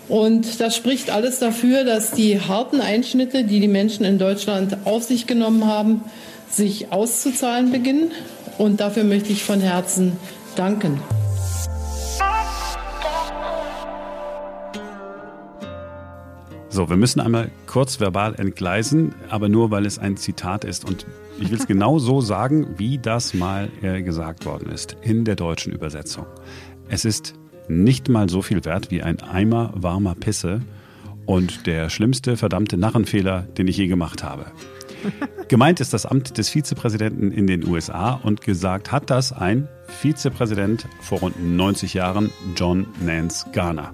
Und 0.07 0.59
das 0.59 0.75
spricht 0.75 1.09
alles 1.09 1.39
dafür, 1.39 1.83
dass 1.83 2.11
die 2.11 2.39
harten 2.39 2.81
Einschnitte, 2.81 3.43
die 3.43 3.59
die 3.59 3.67
Menschen 3.67 4.05
in 4.05 4.17
Deutschland 4.17 4.77
auf 4.85 5.03
sich 5.03 5.27
genommen 5.27 5.65
haben, 5.65 6.01
sich 6.49 6.91
auszuzahlen 6.91 7.71
beginnen. 7.71 8.11
Und 8.57 8.81
dafür 8.81 9.03
möchte 9.03 9.31
ich 9.31 9.43
von 9.43 9.61
Herzen 9.61 10.17
danken. 10.55 10.99
So, 16.73 16.89
wir 16.89 16.95
müssen 16.95 17.19
einmal 17.19 17.51
kurz 17.67 17.99
verbal 17.99 18.35
entgleisen, 18.35 19.13
aber 19.29 19.49
nur 19.49 19.71
weil 19.71 19.85
es 19.85 19.99
ein 19.99 20.15
Zitat 20.15 20.63
ist. 20.63 20.85
Und 20.85 21.05
ich 21.39 21.51
will 21.51 21.57
es 21.57 21.67
genau 21.67 21.99
so 21.99 22.21
sagen, 22.21 22.75
wie 22.77 22.97
das 22.97 23.33
mal 23.33 23.69
äh, 23.81 24.01
gesagt 24.01 24.45
worden 24.45 24.71
ist 24.71 24.95
in 25.01 25.25
der 25.25 25.35
deutschen 25.35 25.73
Übersetzung. 25.73 26.25
Es 26.87 27.03
ist 27.03 27.33
nicht 27.71 28.09
mal 28.09 28.29
so 28.29 28.41
viel 28.41 28.63
wert 28.65 28.91
wie 28.91 29.01
ein 29.01 29.21
Eimer 29.21 29.71
warmer 29.75 30.15
Pisse 30.15 30.61
und 31.25 31.65
der 31.67 31.89
schlimmste 31.89 32.37
verdammte 32.37 32.77
Narrenfehler, 32.77 33.43
den 33.57 33.67
ich 33.67 33.77
je 33.77 33.87
gemacht 33.87 34.23
habe. 34.23 34.45
Gemeint 35.47 35.79
ist 35.79 35.93
das 35.93 36.05
Amt 36.05 36.37
des 36.37 36.49
Vizepräsidenten 36.49 37.31
in 37.31 37.47
den 37.47 37.67
USA 37.67 38.13
und 38.13 38.41
gesagt 38.41 38.91
hat 38.91 39.09
das 39.09 39.31
ein 39.31 39.67
Vizepräsident 39.87 40.87
vor 41.01 41.19
rund 41.19 41.35
90 41.43 41.93
Jahren, 41.93 42.29
John 42.55 42.87
Nance 43.03 43.45
Garner. 43.51 43.93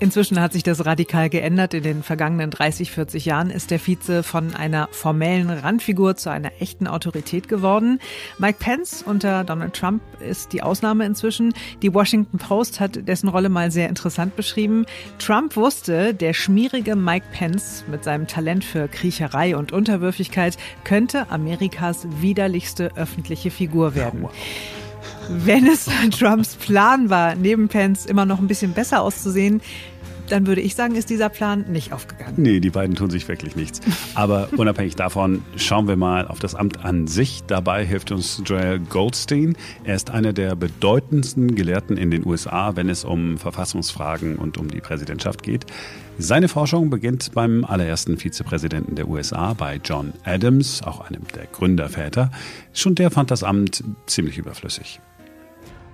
Inzwischen 0.00 0.40
hat 0.40 0.52
sich 0.52 0.62
das 0.62 0.86
radikal 0.86 1.28
geändert. 1.28 1.74
In 1.74 1.82
den 1.82 2.02
vergangenen 2.04 2.50
30, 2.50 2.92
40 2.92 3.24
Jahren 3.24 3.50
ist 3.50 3.72
der 3.72 3.80
Vize 3.80 4.22
von 4.22 4.54
einer 4.54 4.88
formellen 4.92 5.50
Randfigur 5.50 6.14
zu 6.14 6.30
einer 6.30 6.52
echten 6.60 6.86
Autorität 6.86 7.48
geworden. 7.48 7.98
Mike 8.38 8.58
Pence 8.60 9.02
unter 9.04 9.42
Donald 9.42 9.74
Trump 9.74 10.00
ist 10.20 10.52
die 10.52 10.62
Ausnahme 10.62 11.04
inzwischen. 11.04 11.52
Die 11.82 11.92
Washington 11.92 12.38
Post 12.38 12.78
hat 12.78 13.08
dessen 13.08 13.28
Rolle 13.28 13.48
mal 13.48 13.72
sehr 13.72 13.88
interessant 13.88 14.36
beschrieben. 14.36 14.86
Trump 15.18 15.56
wusste, 15.56 16.14
der 16.14 16.32
schmierige 16.32 16.94
Mike 16.94 17.26
Pence 17.32 17.84
mit 17.90 18.04
seinem 18.04 18.28
Talent 18.28 18.64
für 18.64 18.86
Kriecherei 18.86 19.56
und 19.56 19.72
Unterwürfigkeit 19.72 20.56
könnte 20.84 21.28
Amerikas 21.30 22.06
widerlichste 22.20 22.96
öffentliche 22.96 23.50
Figur 23.50 23.96
werden. 23.96 24.28
Wenn 25.28 25.66
es 25.66 25.86
Trumps 26.18 26.54
Plan 26.56 27.10
war, 27.10 27.34
neben 27.34 27.68
Pence 27.68 28.06
immer 28.06 28.24
noch 28.24 28.38
ein 28.38 28.48
bisschen 28.48 28.72
besser 28.72 29.02
auszusehen, 29.02 29.60
dann 30.30 30.46
würde 30.46 30.60
ich 30.60 30.74
sagen, 30.74 30.94
ist 30.94 31.10
dieser 31.10 31.28
Plan 31.28 31.64
nicht 31.68 31.92
aufgegangen. 31.92 32.34
Nee, 32.36 32.60
die 32.60 32.70
beiden 32.70 32.94
tun 32.94 33.10
sich 33.10 33.26
wirklich 33.28 33.56
nichts. 33.56 33.80
Aber 34.14 34.48
unabhängig 34.56 34.96
davon 34.96 35.42
schauen 35.56 35.88
wir 35.88 35.96
mal 35.96 36.26
auf 36.28 36.38
das 36.38 36.54
Amt 36.54 36.84
an 36.84 37.06
sich. 37.06 37.42
Dabei 37.46 37.84
hilft 37.84 38.12
uns 38.12 38.42
Joel 38.44 38.78
Goldstein. 38.78 39.56
Er 39.84 39.94
ist 39.94 40.10
einer 40.10 40.32
der 40.32 40.56
bedeutendsten 40.56 41.54
Gelehrten 41.54 41.96
in 41.96 42.10
den 42.10 42.26
USA, 42.26 42.76
wenn 42.76 42.88
es 42.88 43.04
um 43.04 43.38
Verfassungsfragen 43.38 44.36
und 44.36 44.58
um 44.58 44.68
die 44.68 44.80
Präsidentschaft 44.80 45.42
geht. 45.42 45.66
Seine 46.20 46.48
Forschung 46.48 46.90
beginnt 46.90 47.32
beim 47.32 47.64
allerersten 47.64 48.16
Vizepräsidenten 48.16 48.96
der 48.96 49.08
USA, 49.08 49.54
bei 49.54 49.80
John 49.82 50.12
Adams, 50.24 50.82
auch 50.82 51.00
einem 51.00 51.22
der 51.34 51.46
Gründerväter. 51.46 52.30
Schon 52.72 52.96
der 52.96 53.10
fand 53.10 53.30
das 53.30 53.44
Amt 53.44 53.84
ziemlich 54.06 54.36
überflüssig. 54.36 55.00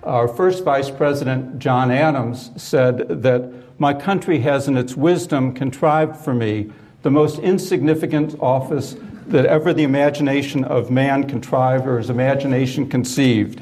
Our 0.05 0.27
first 0.27 0.65
Vice 0.65 0.91
President, 0.91 1.63
John 1.63 1.89
Adams, 1.89 2.51
said 2.55 3.23
that 3.23 3.51
my 3.77 3.93
country 3.93 4.39
has 4.39 4.67
in 4.67 4.77
its 4.77 4.95
wisdom 4.95 5.53
contrived 5.53 6.15
for 6.15 6.33
me 6.33 6.69
the 7.03 7.09
most 7.09 7.39
insignificant 7.39 8.35
office 8.39 8.95
that 9.29 9.45
ever 9.45 9.73
the 9.73 9.83
imagination 9.83 10.63
of 10.63 10.89
man 10.89 11.27
contrived 11.27 11.87
or 11.87 11.97
his 11.97 12.09
imagination 12.09 12.87
conceived. 12.87 13.59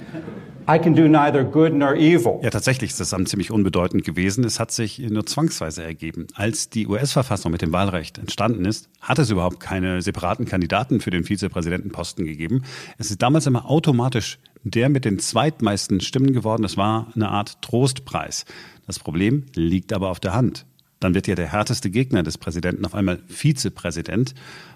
I 0.65 0.79
can 0.79 0.93
do 0.93 1.09
neither 1.09 1.43
good 1.43 1.73
nor 1.73 1.95
evil. 1.95 2.39
Ja, 2.41 2.49
tatsächlich 2.49 2.91
ist 2.91 2.99
das 2.99 3.13
Amt 3.13 3.27
ziemlich 3.27 3.51
unbedeutend 3.51 4.05
gewesen. 4.05 4.45
Es 4.45 4.61
hat 4.61 4.71
sich 4.71 4.99
nur 4.99 5.25
zwangsweise 5.25 5.83
ergeben. 5.83 6.27
Als 6.35 6.69
die 6.69 6.87
US-Verfassung 6.87 7.51
mit 7.51 7.61
dem 7.61 7.73
Wahlrecht 7.73 8.17
entstanden 8.17 8.63
ist, 8.63 8.87
hat 9.01 9.19
es 9.19 9.29
überhaupt 9.29 9.59
keine 9.59 10.01
separaten 10.01 10.45
Kandidaten 10.45 11.01
für 11.01 11.09
den 11.09 11.25
Vizepräsidentenposten 11.25 12.23
gegeben. 12.25 12.63
Es 12.97 13.11
ist 13.11 13.21
damals 13.21 13.45
immer 13.45 13.69
automatisch 13.69 14.39
der 14.63 14.89
mit 14.89 15.05
den 15.05 15.19
zweitmeisten 15.19 15.99
Stimmen 15.99 16.33
geworden. 16.33 16.63
Das 16.63 16.77
war 16.77 17.07
eine 17.15 17.29
Art 17.29 17.61
Trostpreis. 17.61 18.45
Das 18.85 18.99
Problem 18.99 19.45
liegt 19.55 19.93
aber 19.93 20.09
auf 20.09 20.19
der 20.19 20.33
Hand. 20.33 20.65
Dann 20.99 21.13
wird 21.13 21.27
ja 21.27 21.35
der 21.35 21.51
härteste 21.51 21.89
Gegner 21.89 22.23
des 22.23 22.37
Präsidenten 22.37 22.85
auf 22.85 22.95
einmal 22.95 23.19
Vizepräsident. 23.27 24.33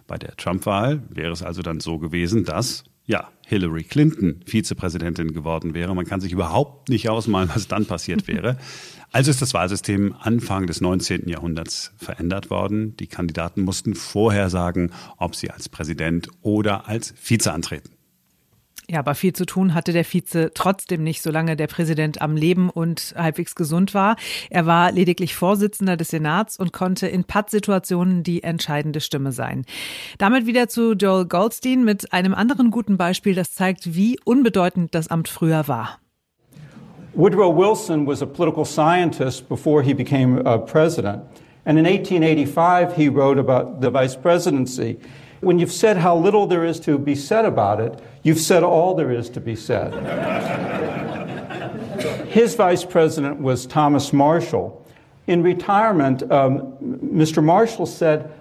Bei 0.08 0.18
der 0.18 0.36
Trump-Wahl 0.36 1.02
wäre 1.10 1.32
es 1.32 1.42
also 1.42 1.62
dann 1.62 1.80
so 1.80 2.00
gewesen, 2.00 2.44
dass 2.44 2.84
ja, 3.06 3.30
Hillary 3.46 3.84
Clinton 3.84 4.42
Vizepräsidentin 4.46 5.34
geworden 5.34 5.74
wäre. 5.74 5.96
Man 5.96 6.06
kann 6.06 6.20
sich 6.20 6.34
überhaupt 6.34 6.90
nicht 6.90 7.08
ausmalen, 7.10 7.50
was 7.54 7.70
dann 7.70 7.86
passiert 7.86 8.28
wäre. 8.28 8.58
Also 9.12 9.32
ist 9.32 9.42
das 9.42 9.54
Wahlsystem 9.54 10.14
Anfang 10.20 10.68
des 10.68 10.82
19. 10.82 11.30
Jahrhunderts 11.30 11.94
verändert 11.96 12.50
worden. 12.50 12.98
Die 12.98 13.08
Kandidaten 13.08 13.62
mussten 13.62 13.96
vorher 13.96 14.50
sagen, 14.50 14.92
ob 15.16 15.36
sie 15.36 15.50
als 15.50 15.70
Präsident 15.70 16.28
oder 16.42 16.90
als 16.90 17.14
Vize 17.16 17.54
antreten. 17.54 17.97
Ja, 18.90 19.00
aber 19.00 19.16
viel 19.16 19.34
zu 19.34 19.46
tun 19.46 19.74
hatte 19.74 19.92
der 19.92 20.06
Vize 20.06 20.52
trotzdem 20.54 21.04
nicht, 21.04 21.22
solange 21.22 21.58
der 21.58 21.68
Präsident 21.68 22.22
am 22.22 22.38
Leben 22.38 22.70
und 22.70 23.14
halbwegs 23.18 23.54
gesund 23.54 23.94
war. 23.94 24.16
Er 24.50 24.66
war 24.66 24.94
lediglich 24.94 25.36
Vorsitzender 25.36 25.98
des 25.98 26.08
Senats 26.08 26.58
und 26.58 26.72
konnte 26.72 27.06
in 27.06 27.26
Pattsituationen 27.26 28.24
die 28.24 28.44
entscheidende 28.44 29.02
Stimme 29.02 29.34
sein. 29.34 29.66
Damit 30.20 30.46
wieder 30.46 30.70
zu 30.70 30.94
Joel 30.94 31.26
Goldstein 31.26 31.84
mit 31.84 32.14
einem 32.14 32.34
anderen 32.34 32.72
guten 32.72 32.96
Beispiel, 32.96 33.36
das 33.36 33.54
zeigt, 33.54 33.94
wie 33.94 34.18
unbedeutend 34.24 34.96
das 34.96 35.10
Amt 35.10 35.28
früher 35.28 35.68
war. 35.68 36.00
Woodrow 37.14 37.54
Wilson 37.54 38.08
was 38.08 38.22
a 38.22 38.26
political 38.26 38.64
scientist 38.64 39.50
before 39.50 39.84
he 39.84 39.94
became 39.94 40.40
a 40.46 40.58
president. 40.58 41.24
And 41.66 41.78
in 41.78 41.86
1885, 41.86 42.96
he 42.96 43.10
wrote 43.10 43.38
about 43.38 43.82
the 43.82 43.92
vice 43.92 44.16
presidency. 44.16 44.98
When 45.42 45.60
you've 45.60 45.72
said 45.72 45.98
how 45.98 46.18
little 46.18 46.48
there 46.48 46.66
is 46.66 46.80
to 46.82 46.98
be 46.98 47.16
said 47.16 47.46
about 47.46 47.80
it, 47.80 48.00
you've 48.24 48.40
said 48.40 48.64
all 48.64 48.96
there 48.96 49.12
is 49.12 49.30
to 49.32 49.40
be 49.40 49.56
said. 49.56 49.94
His 52.28 52.56
vice 52.56 52.84
president 52.84 53.42
was 53.42 53.66
Thomas 53.66 54.12
Marshall. 54.12 54.86
In 55.28 55.44
retirement, 55.44 56.24
um, 56.32 56.74
Mr. 56.82 57.44
Marshall 57.44 57.86
said, 57.86 58.32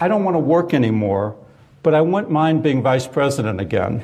I 0.00 0.08
don't 0.08 0.24
want 0.24 0.34
to 0.34 0.40
work 0.40 0.74
anymore, 0.74 1.36
but 1.82 1.94
I 1.94 2.00
wouldn't 2.00 2.30
mind 2.30 2.62
being 2.62 2.82
vice 2.82 3.06
president 3.06 3.60
again. 3.60 4.02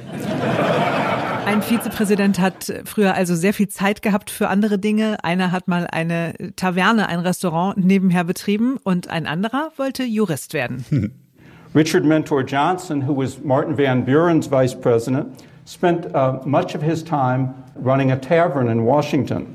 Ein 1.46 1.62
Vizepräsident 1.62 2.38
hat 2.38 2.70
früher 2.84 3.14
also 3.14 3.34
sehr 3.34 3.54
viel 3.54 3.68
Zeit 3.68 4.02
gehabt 4.02 4.30
für 4.30 4.48
andere 4.48 4.78
Dinge. 4.78 5.16
Einer 5.24 5.50
hat 5.50 5.66
mal 5.66 5.86
eine 5.90 6.34
Taverne, 6.56 7.08
ein 7.08 7.20
Restaurant 7.20 7.78
nebenher 7.78 8.24
betrieben 8.24 8.76
und 8.76 9.08
ein 9.08 9.26
anderer 9.26 9.72
wollte 9.76 10.04
Jurist 10.04 10.52
werden. 10.52 10.84
Richard 11.74 12.04
Mentor 12.04 12.42
Johnson, 12.42 13.02
who 13.02 13.12
was 13.12 13.38
Martin 13.40 13.76
Van 13.76 14.04
Buren's 14.04 14.46
vice 14.46 14.74
president, 14.74 15.44
spent 15.66 16.14
uh, 16.14 16.40
much 16.46 16.74
of 16.74 16.80
his 16.80 17.02
time 17.02 17.62
running 17.74 18.10
a 18.10 18.18
tavern 18.18 18.68
in 18.68 18.84
Washington. 18.84 19.54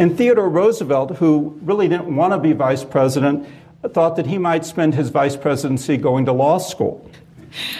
And 0.00 0.16
Theodore 0.16 0.48
Roosevelt, 0.48 1.16
who 1.16 1.58
really 1.62 1.86
didn't 1.86 2.14
want 2.14 2.32
to 2.32 2.38
be 2.38 2.52
vice 2.52 2.84
president, 2.84 3.46
thought 3.92 4.16
that 4.16 4.26
he 4.26 4.38
might 4.38 4.64
spend 4.64 4.94
his 4.94 5.10
vice 5.10 5.36
presidency 5.36 5.96
going 5.96 6.24
to 6.26 6.32
law 6.32 6.58
school. 6.58 7.08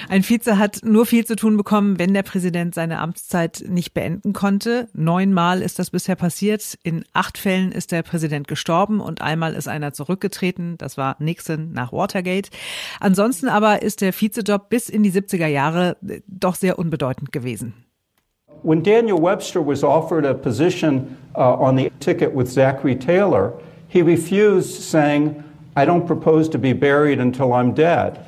Ein 0.09 0.23
Vize 0.23 0.59
hat 0.59 0.81
nur 0.85 1.07
viel 1.07 1.25
zu 1.25 1.37
tun 1.37 1.57
bekommen, 1.57 1.99
wenn 1.99 2.15
der 2.15 2.23
Präsident 2.23 2.75
seine 2.75 2.99
Amtszeit 2.99 3.65
nicht 3.69 3.95
beenden 3.95 4.33
konnte. 4.33 4.89
Neunmal 4.93 5.63
ist 5.63 5.79
das 5.79 5.91
bisher 5.91 6.17
passiert. 6.17 6.79
In 6.83 7.05
acht 7.13 7.39
Fällen 7.39 7.73
ist 7.73 7.93
der 7.93 8.03
Präsident 8.03 8.49
gestorben 8.49 9.01
und 9.01 9.23
einmal 9.23 9.55
ist 9.55 9.69
einer 9.69 9.93
zurückgetreten. 9.93 10.77
Das 10.79 10.97
war 10.97 11.17
Nixon 11.19 11.73
nach 11.73 11.93
Watergate. 11.93 12.51
Ansonsten 13.01 13.49
aber 13.49 13.83
ist 13.83 14.01
der 14.01 14.13
Vizejob 14.13 14.69
bis 14.69 14.89
in 14.89 15.03
die 15.03 15.13
70er 15.13 15.47
Jahre 15.47 15.97
äh, 16.07 16.21
doch 16.27 16.55
sehr 16.55 16.79
unbedeutend 16.79 17.33
gewesen. 17.33 17.75
When 18.63 18.83
Daniel 18.83 19.23
Webster 19.23 19.67
was 19.67 19.83
offered 19.83 20.27
a 20.27 20.35
position 20.35 21.17
uh, 21.35 21.57
on 21.59 21.77
the 21.77 21.91
ticket 21.99 22.35
with 22.35 22.53
Zachary 22.53 22.95
Taylor, 22.95 23.55
he 23.89 24.03
refused, 24.03 24.83
saying, 24.83 25.43
I 25.77 25.87
don't 25.87 26.07
propose 26.07 26.49
to 26.51 26.59
be 26.59 26.75
buried 26.75 27.21
until 27.21 27.55
I'm 27.55 27.73
dead. 27.73 28.19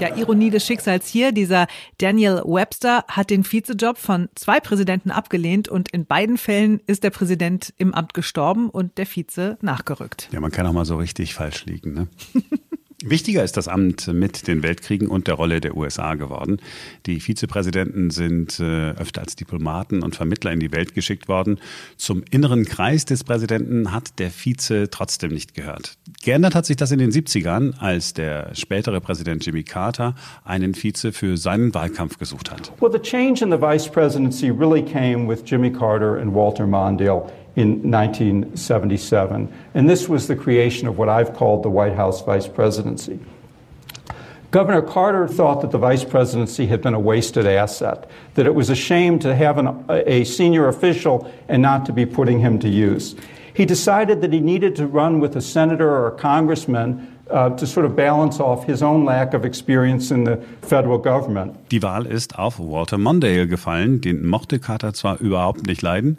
Ja, 0.00 0.16
Ironie 0.16 0.50
des 0.50 0.66
Schicksals 0.66 1.06
hier. 1.06 1.30
Dieser 1.30 1.66
Daniel 1.98 2.42
Webster 2.44 3.04
hat 3.08 3.30
den 3.30 3.44
Vizejob 3.50 3.96
von 3.96 4.28
zwei 4.34 4.58
Präsidenten 4.58 5.12
abgelehnt 5.12 5.68
und 5.68 5.92
in 5.92 6.04
beiden 6.04 6.36
Fällen 6.36 6.80
ist 6.86 7.04
der 7.04 7.10
Präsident 7.10 7.72
im 7.78 7.94
Amt 7.94 8.12
gestorben 8.12 8.70
und 8.70 8.98
der 8.98 9.06
Vize 9.06 9.56
nachgerückt. 9.60 10.28
Ja, 10.32 10.40
man 10.40 10.50
kann 10.50 10.66
auch 10.66 10.72
mal 10.72 10.84
so 10.84 10.96
richtig 10.96 11.34
falsch 11.34 11.64
liegen, 11.66 11.94
ne? 11.94 12.08
Wichtiger 13.06 13.44
ist 13.44 13.58
das 13.58 13.68
Amt 13.68 14.08
mit 14.08 14.48
den 14.48 14.62
Weltkriegen 14.62 15.08
und 15.08 15.26
der 15.26 15.34
Rolle 15.34 15.60
der 15.60 15.76
USA 15.76 16.14
geworden. 16.14 16.56
Die 17.04 17.20
Vizepräsidenten 17.20 18.08
sind 18.08 18.58
äh, 18.60 18.92
öfter 18.92 19.20
als 19.20 19.36
Diplomaten 19.36 20.02
und 20.02 20.16
Vermittler 20.16 20.52
in 20.52 20.60
die 20.60 20.72
Welt 20.72 20.94
geschickt 20.94 21.28
worden. 21.28 21.60
Zum 21.98 22.24
inneren 22.30 22.64
Kreis 22.64 23.04
des 23.04 23.22
Präsidenten 23.22 23.92
hat 23.92 24.18
der 24.18 24.30
Vize 24.30 24.88
trotzdem 24.90 25.32
nicht 25.32 25.52
gehört. 25.52 25.98
Geändert 26.22 26.54
hat 26.54 26.64
sich 26.64 26.78
das 26.78 26.92
in 26.92 26.98
den 26.98 27.10
70ern, 27.10 27.78
als 27.78 28.14
der 28.14 28.54
spätere 28.54 29.02
Präsident 29.02 29.44
Jimmy 29.44 29.64
Carter 29.64 30.14
einen 30.42 30.72
Vize 30.74 31.12
für 31.12 31.36
seinen 31.36 31.74
Wahlkampf 31.74 32.18
gesucht 32.18 32.50
hat. 32.50 32.72
Well, 32.80 32.90
the 32.90 32.98
change 32.98 33.44
in 33.44 33.50
the 33.50 33.60
vice 33.60 33.86
presidency 33.86 34.48
really 34.48 34.82
came 34.82 35.28
with 35.28 35.42
Jimmy 35.44 35.70
Carter 35.70 36.18
and 36.18 36.34
Walter 36.34 36.66
Mondale. 36.66 37.26
In 37.56 37.90
1977. 37.90 39.52
And 39.74 39.88
this 39.88 40.08
was 40.08 40.26
the 40.26 40.36
creation 40.36 40.88
of 40.88 40.98
what 40.98 41.08
I've 41.08 41.34
called 41.34 41.62
the 41.62 41.70
White 41.70 41.94
House 41.94 42.22
vice 42.22 42.48
presidency. 42.48 43.18
Governor 44.50 44.82
Carter 44.82 45.26
thought 45.26 45.62
that 45.62 45.72
the 45.72 45.78
vice 45.78 46.04
presidency 46.04 46.66
had 46.66 46.80
been 46.80 46.94
a 46.94 47.00
wasted 47.00 47.44
asset, 47.44 48.08
that 48.34 48.46
it 48.46 48.54
was 48.54 48.70
a 48.70 48.76
shame 48.76 49.18
to 49.18 49.34
have 49.34 49.58
an, 49.58 49.84
a 49.88 50.22
senior 50.22 50.68
official 50.68 51.28
and 51.48 51.60
not 51.60 51.84
to 51.86 51.92
be 51.92 52.06
putting 52.06 52.38
him 52.38 52.60
to 52.60 52.68
use. 52.68 53.16
He 53.52 53.64
decided 53.64 54.20
that 54.20 54.32
he 54.32 54.40
needed 54.40 54.76
to 54.76 54.86
run 54.86 55.20
with 55.20 55.36
a 55.36 55.40
senator 55.40 55.88
or 55.88 56.06
a 56.08 56.12
congressman 56.12 57.14
uh, 57.30 57.50
to 57.50 57.66
sort 57.66 57.86
of 57.86 57.96
balance 57.96 58.38
off 58.38 58.64
his 58.64 58.82
own 58.82 59.04
lack 59.04 59.34
of 59.34 59.44
experience 59.44 60.10
in 60.10 60.24
the 60.24 60.36
federal 60.62 60.98
government. 60.98 61.56
Die 61.70 61.82
Wahl 61.82 62.06
ist 62.06 62.38
auf 62.38 62.58
Walter 62.58 62.98
Mondale 62.98 63.46
gefallen, 63.46 64.00
den 64.00 64.26
mochte 64.26 64.58
Carter 64.58 64.92
zwar 64.92 65.20
überhaupt 65.20 65.66
nicht 65.66 65.82
leiden, 65.82 66.18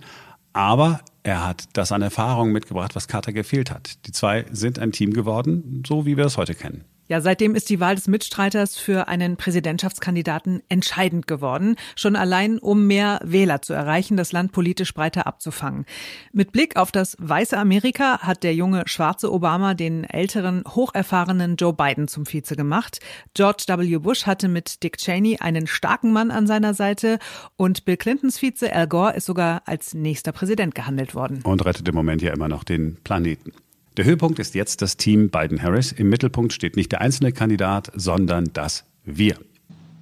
aber 0.56 1.02
er 1.24 1.46
hat 1.46 1.66
das 1.74 1.92
an 1.92 2.02
Erfahrung 2.02 2.54
mitgebracht, 2.54 2.96
was 2.96 3.10
Carter 3.10 3.34
gefehlt 3.34 3.72
hat. 3.72 4.06
Die 4.08 4.14
zwei 4.14 4.46
sind 4.52 4.80
ein 4.80 4.94
Team 4.94 5.12
geworden, 5.12 5.84
so 5.86 6.06
wie 6.06 6.16
wir 6.16 6.26
es 6.26 6.38
heute 6.38 6.56
kennen. 6.56 6.86
Ja, 7.08 7.22
seitdem 7.22 7.54
ist 7.54 7.70
die 7.70 7.80
Wahl 7.80 7.96
des 7.96 8.08
Mitstreiters 8.08 8.78
für 8.78 9.08
einen 9.08 9.38
Präsidentschaftskandidaten 9.38 10.64
entscheidend 10.70 11.28
geworden, 11.28 11.76
schon 11.96 12.16
allein 12.16 12.58
um 12.58 12.88
mehr 12.88 13.20
Wähler 13.24 13.62
zu 13.62 13.74
erreichen, 13.74 14.18
das 14.18 14.32
Land 14.32 14.52
politisch 14.52 14.94
breiter 14.94 15.28
abzufangen. 15.28 15.86
Mit 16.32 16.52
Blick 16.52 16.78
auf 16.78 16.92
das 16.92 17.16
weiße 17.20 17.58
Amerika 17.58 18.20
hat 18.20 18.44
der 18.44 18.56
junge 18.56 18.84
schwarze 18.88 19.32
Obama 19.32 19.76
den 19.76 20.04
älteren, 20.04 20.64
hocherfahrenen 20.68 21.58
Joe 21.58 21.74
Biden 21.74 22.08
zum 22.08 22.26
Vize 22.26 22.56
gemacht. 22.56 23.00
George 23.36 23.66
W. 23.68 23.98
Bush 23.98 24.26
hatte 24.26 24.48
mit 24.48 24.82
Dick 24.82 24.98
Cheney 24.98 25.38
einen 25.40 25.68
starken 25.68 26.12
Mann 26.12 26.32
an 26.32 26.48
seiner 26.48 26.74
Seite 26.74 27.20
und 27.56 27.86
Bill 27.86 27.98
Clintons 27.98 28.42
Vize 28.42 28.74
Al 28.74 28.88
Gore 28.88 29.16
ist 29.16 29.26
sogar 29.26 29.62
als 29.66 29.94
nächster 29.94 30.32
Präsident 30.32 30.74
gehandelt 30.74 31.14
worden. 31.14 31.42
Und 31.44 31.64
rettet 31.66 31.88
im 31.88 31.96
Moment 31.96 32.24
ja 32.24 32.34
immer 32.34 32.48
noch 32.48 32.64
den 32.64 32.98
Planeten. 33.04 33.52
Der 33.98 34.06
Höhepunkt 34.06 34.40
ist 34.40 34.56
jetzt 34.56 34.82
das 34.82 34.98
Team 34.98 35.30
Biden-Harris. 35.30 35.92
Im 35.94 36.10
Mittelpunkt 36.10 36.52
steht 36.54 36.76
nicht 36.76 36.92
der 36.92 37.02
einzelne 37.02 37.32
Kandidat, 37.32 37.92
sondern 37.96 38.50
das 38.54 38.84
Wir. 39.06 39.38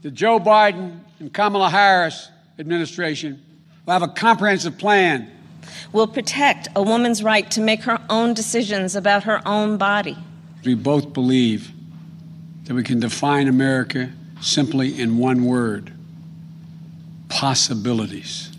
The 0.01 0.09
Joe 0.09 0.39
Biden 0.39 1.01
and 1.19 1.33
Kamala 1.33 1.71
Harris 1.71 2.29
administration 2.59 3.39
will 3.85 3.93
have 3.93 4.03
a 4.03 4.07
comprehensive 4.07 4.77
plan 4.77 5.27
will 5.91 6.07
protect 6.07 6.67
a 6.75 6.81
woman's 6.81 7.23
right 7.23 7.49
to 7.51 7.61
make 7.61 7.83
her 7.83 7.99
own 8.09 8.33
decisions 8.33 8.95
about 8.95 9.23
her 9.23 9.41
own 9.45 9.77
body. 9.77 10.17
We 10.65 10.75
both 10.75 11.13
believe 11.13 11.71
that 12.65 12.73
we 12.73 12.83
can 12.83 12.99
define 12.99 13.47
America 13.47 14.09
simply 14.41 14.99
in 14.99 15.17
one 15.17 15.45
word. 15.45 15.91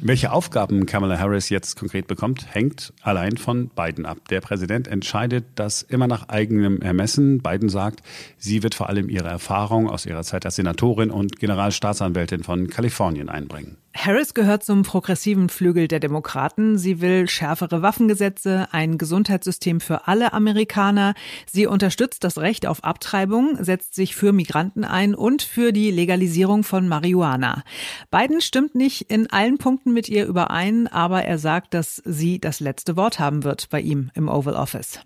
Welche 0.03 0.33
Aufgaben 0.33 0.87
Kamala 0.87 1.19
Harris 1.19 1.49
jetzt 1.49 1.79
konkret 1.79 2.07
bekommt, 2.07 2.55
hängt 2.55 2.93
allein 3.03 3.37
von 3.37 3.69
Biden 3.69 4.05
ab. 4.05 4.19
Der 4.31 4.41
Präsident 4.41 4.89
entscheidet 4.89 5.45
das 5.55 5.83
immer 5.83 6.07
nach 6.07 6.29
eigenem 6.29 6.81
Ermessen. 6.83 7.39
Biden 7.39 7.69
sagt, 7.69 8.03
sie 8.37 8.63
wird 8.63 8.75
vor 8.75 8.89
allem 8.89 9.09
ihre 9.09 9.29
Erfahrung 9.29 9.89
aus 9.89 10.07
ihrer 10.07 10.23
Zeit 10.23 10.45
als 10.45 10.57
Senatorin 10.57 11.11
und 11.11 11.39
Generalstaatsanwältin 11.39 12.43
von 12.43 12.69
Kalifornien 12.69 13.29
einbringen. 13.29 13.77
Harris 13.97 14.35
gehört 14.35 14.65
zum 14.65 14.83
progressiven 14.83 15.49
Flügel 15.49 15.87
der 15.87 16.01
Demokraten. 16.01 16.77
Sie 16.79 17.01
will 17.01 17.29
schärfere 17.29 17.81
Waffengesetze, 17.81 18.67
ein 18.73 18.99
Gesundheitssystem 18.99 19.81
für 19.81 20.09
alle 20.09 20.33
Amerikaner. 20.33 21.15
Sie 21.47 21.67
unterstützt 21.67 22.25
das 22.25 22.39
Recht 22.39 22.67
auf 22.67 22.83
Abtreibung, 22.83 23.57
setzt 23.63 23.95
sich 23.95 24.17
für 24.17 24.33
Migranten 24.33 24.85
ein 24.85 25.15
und 25.15 25.43
für 25.43 25.73
die 25.73 25.93
Legalisierung 25.93 26.65
von 26.65 26.89
Marihuana. 26.89 27.63
Biden 28.11 28.41
stimmt 28.41 28.75
nicht 28.75 29.13
in 29.13 29.31
allen 29.31 29.59
Punkten 29.59 29.93
mit 29.93 30.09
ihr 30.09 30.27
überein, 30.27 30.89
aber 30.89 31.25
er 31.25 31.39
sagt, 31.39 31.73
dass 31.73 32.03
sie 32.05 32.41
das 32.41 32.59
letzte 32.59 32.97
Wort 32.97 33.21
haben 33.21 33.45
wird 33.45 33.71
bei 33.71 33.81
ihm 33.81 34.11
im 34.15 34.29
Oval 34.29 34.55
Office. 34.55 34.99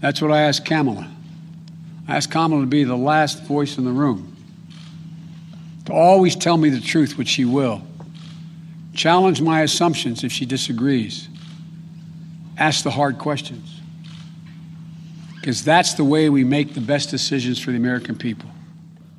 That's 0.00 0.22
what 0.22 0.30
I 0.30 0.48
asked 0.48 0.64
Kamala. 0.64 1.06
I 2.08 2.12
asked 2.12 2.32
Kamala 2.32 2.62
to 2.62 2.66
be 2.66 2.84
the 2.84 2.96
last 2.96 3.46
voice 3.46 3.76
in 3.76 3.84
the 3.84 3.92
room. 3.92 4.32
To 5.84 5.92
always 5.92 6.36
tell 6.36 6.56
me 6.56 6.70
the 6.70 6.80
truth, 6.80 7.18
which 7.18 7.28
she 7.28 7.44
will. 7.44 7.82
Challenge 9.00 9.40
my 9.40 9.62
assumptions 9.62 10.22
if 10.22 10.30
she 10.30 10.44
disagrees. 10.44 11.30
Ask 12.58 12.82
the 12.82 12.90
hard 12.90 13.16
questions. 13.16 13.80
Because 15.36 15.64
that's 15.64 15.94
the 15.94 16.04
way 16.04 16.28
we 16.28 16.44
make 16.44 16.74
the 16.74 16.82
best 16.82 17.10
decisions 17.10 17.58
for 17.58 17.70
the 17.70 17.78
American 17.78 18.14
people. 18.14 18.50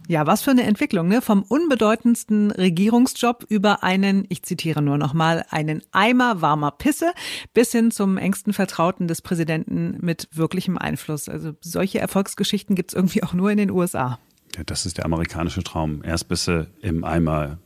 Ja, 0.08 0.28
was 0.28 0.44
für 0.44 0.52
eine 0.52 0.66
Entwicklung, 0.66 1.08
ne? 1.08 1.20
Vom 1.24 1.42
unbedeutendsten 1.42 2.52
Regierungsjob 2.52 3.48
über 3.50 3.82
einen, 3.82 4.26
ich 4.30 4.44
zitiere 4.44 4.84
nur 4.84 5.00
nochmal, 5.00 5.46
einen 5.50 5.82
Eimer 5.92 6.42
warmer 6.42 6.70
Pisse 6.70 7.14
bis 7.56 7.72
hin 7.72 7.90
zum 7.90 8.18
engsten 8.18 8.54
Vertrauten 8.54 9.08
des 9.08 9.24
Präsidenten 9.24 9.98
mit 10.00 10.28
wirklichem 10.32 10.78
Einfluss. 10.78 11.28
Also 11.28 11.54
solche 11.60 11.98
Erfolgsgeschichten 11.98 12.76
gibt's 12.76 12.94
irgendwie 12.94 13.24
auch 13.24 13.34
nur 13.34 13.50
in 13.50 13.58
den 13.58 13.72
USA. 13.72 14.20
Ja, 14.56 14.64
das 14.64 14.86
ist 14.86 15.00
der 15.00 15.06
amerikanische 15.06 15.64
Traum. 15.64 16.04
Erst 16.04 16.28
bist 16.28 16.48
du 16.48 16.68
im 16.82 17.04
Eimer 17.04 17.58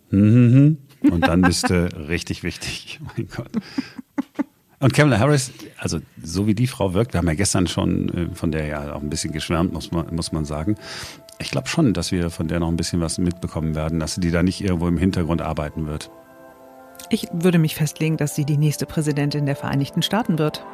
und 1.12 1.28
dann 1.28 1.42
bist 1.42 1.70
du 1.70 1.90
richtig 2.08 2.44
wichtig. 2.44 3.00
Mein 3.16 3.28
Gott. 3.36 3.52
Und 4.80 4.94
Kamala 4.94 5.20
Harris, 5.20 5.52
also 5.78 6.00
so 6.22 6.48
wie 6.48 6.54
die 6.54 6.68
Frau 6.68 6.94
wirkt, 6.94 7.14
wir 7.14 7.20
haben 7.20 7.28
ja 7.28 7.34
gestern 7.34 7.68
schon 7.68 8.10
äh, 8.10 8.36
von 8.36 8.52
der 8.52 8.66
ja 8.68 8.94
auch 8.94 9.02
ein 9.02 9.10
bisschen 9.10 9.32
geschwärmt, 9.32 9.74
muss 9.74 9.92
man, 9.92 10.14
muss 10.14 10.32
man 10.32 10.46
sagen. 10.46 10.76
Ich 11.40 11.50
glaube 11.52 11.68
schon, 11.68 11.94
dass 11.94 12.12
wir 12.12 12.30
von 12.30 12.48
der 12.48 12.60
noch 12.60 12.68
ein 12.68 12.78
bisschen 12.78 13.02
was 13.02 13.18
mitbekommen 13.18 13.76
werden, 13.76 14.00
dass 14.00 14.16
die 14.16 14.32
da 14.32 14.44
nicht 14.44 14.62
irgendwo 14.62 14.88
im 14.88 14.98
Hintergrund 14.98 15.42
arbeiten 15.42 15.88
wird. 15.88 16.12
Ich 17.10 17.28
würde 17.32 17.60
mich 17.60 17.76
festlegen, 17.76 18.18
dass 18.18 18.36
sie 18.36 18.46
die 18.46 18.58
nächste 18.58 18.86
Präsidentin 18.86 19.46
der 19.46 19.56
Vereinigten 19.56 20.02
Staaten 20.02 20.40
wird. 20.40 20.66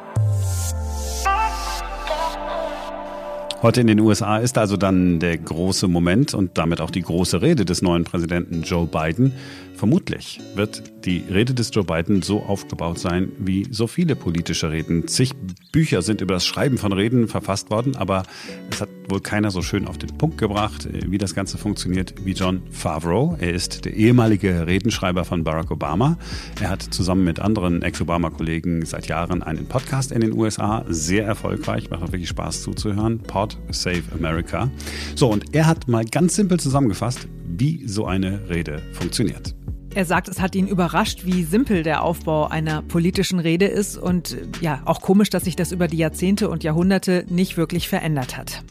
Heute 3.62 3.80
in 3.80 3.86
den 3.86 4.00
USA 4.00 4.38
ist 4.38 4.58
also 4.58 4.76
dann 4.76 5.20
der 5.20 5.38
große 5.38 5.86
Moment 5.86 6.34
und 6.34 6.58
damit 6.58 6.80
auch 6.80 6.90
die 6.90 7.02
große 7.02 7.42
Rede 7.42 7.64
des 7.64 7.80
neuen 7.80 8.02
Präsidenten 8.02 8.62
Joe 8.62 8.88
Biden. 8.88 9.34
Vermutlich 9.82 10.38
wird 10.54 10.84
die 11.04 11.24
Rede 11.28 11.54
des 11.54 11.74
Joe 11.74 11.82
Biden 11.82 12.22
so 12.22 12.44
aufgebaut 12.44 13.00
sein 13.00 13.32
wie 13.40 13.66
so 13.68 13.88
viele 13.88 14.14
politische 14.14 14.70
Reden. 14.70 15.08
Zig 15.08 15.32
Bücher 15.72 16.02
sind 16.02 16.20
über 16.20 16.34
das 16.34 16.46
Schreiben 16.46 16.78
von 16.78 16.92
Reden 16.92 17.26
verfasst 17.26 17.68
worden, 17.68 17.96
aber 17.96 18.22
es 18.70 18.80
hat 18.80 18.88
wohl 19.08 19.18
keiner 19.18 19.50
so 19.50 19.60
schön 19.60 19.88
auf 19.88 19.98
den 19.98 20.16
Punkt 20.16 20.38
gebracht, 20.38 20.88
wie 21.08 21.18
das 21.18 21.34
Ganze 21.34 21.58
funktioniert, 21.58 22.14
wie 22.24 22.30
John 22.30 22.62
Favreau. 22.70 23.36
Er 23.40 23.52
ist 23.54 23.84
der 23.84 23.94
ehemalige 23.94 24.68
Redenschreiber 24.68 25.24
von 25.24 25.42
Barack 25.42 25.72
Obama. 25.72 26.16
Er 26.60 26.70
hat 26.70 26.82
zusammen 26.82 27.24
mit 27.24 27.40
anderen 27.40 27.82
Ex-Obama-Kollegen 27.82 28.86
seit 28.86 29.08
Jahren 29.08 29.42
einen 29.42 29.66
Podcast 29.66 30.12
in 30.12 30.20
den 30.20 30.32
USA, 30.32 30.84
sehr 30.86 31.24
erfolgreich, 31.24 31.90
macht 31.90 32.04
auch 32.04 32.12
wirklich 32.12 32.28
Spaß 32.28 32.62
zuzuhören. 32.62 33.18
Pod 33.18 33.58
Save 33.70 34.04
America. 34.14 34.70
So, 35.16 35.28
und 35.28 35.56
er 35.56 35.66
hat 35.66 35.88
mal 35.88 36.04
ganz 36.04 36.36
simpel 36.36 36.60
zusammengefasst, 36.60 37.26
wie 37.44 37.82
so 37.88 38.06
eine 38.06 38.48
Rede 38.48 38.80
funktioniert. 38.92 39.56
Er 39.94 40.06
sagt, 40.06 40.28
es 40.28 40.40
hat 40.40 40.54
ihn 40.54 40.66
überrascht, 40.66 41.26
wie 41.26 41.44
simpel 41.44 41.82
der 41.82 42.02
Aufbau 42.02 42.46
einer 42.46 42.80
politischen 42.80 43.38
Rede 43.38 43.66
ist 43.66 43.98
und 43.98 44.36
ja, 44.62 44.80
auch 44.86 45.02
komisch, 45.02 45.28
dass 45.28 45.44
sich 45.44 45.54
das 45.54 45.70
über 45.70 45.86
die 45.86 45.98
Jahrzehnte 45.98 46.48
und 46.48 46.64
Jahrhunderte 46.64 47.26
nicht 47.28 47.58
wirklich 47.58 47.90
verändert 47.90 48.36
hat. 48.38 48.62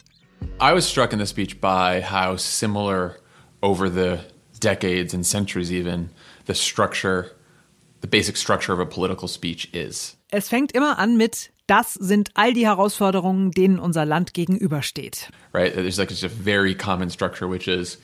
I 0.60 0.74
was 0.74 0.90
struck 0.90 1.12
in 1.12 1.20
the 1.20 1.26
speech 1.26 1.60
by 1.60 2.02
how 2.02 2.36
similar 2.36 3.16
over 3.60 3.88
the 3.88 4.18
decades 4.60 5.14
and 5.14 5.24
centuries 5.24 5.70
even 5.70 6.10
the 6.48 6.54
structure, 6.54 7.30
the 8.00 8.08
basic 8.08 8.36
structure 8.36 8.72
of 8.72 8.80
a 8.80 8.84
political 8.84 9.28
speech 9.28 9.72
is. 9.72 10.16
Es 10.30 10.48
fängt 10.48 10.72
immer 10.72 10.98
an 10.98 11.16
mit 11.16 11.50
das 11.68 11.94
sind 11.94 12.30
all 12.34 12.52
die 12.52 12.66
Herausforderungen, 12.66 13.52
denen 13.52 13.78
unser 13.78 14.04
Land 14.04 14.34
gegenübersteht. 14.34 15.30
Right? 15.54 15.72
There's 15.72 15.98
like 15.98 16.10
just 16.10 16.24
a 16.24 16.28
very 16.28 16.74
common 16.74 17.10
structure 17.10 17.48
which 17.48 17.68
is 17.68 17.98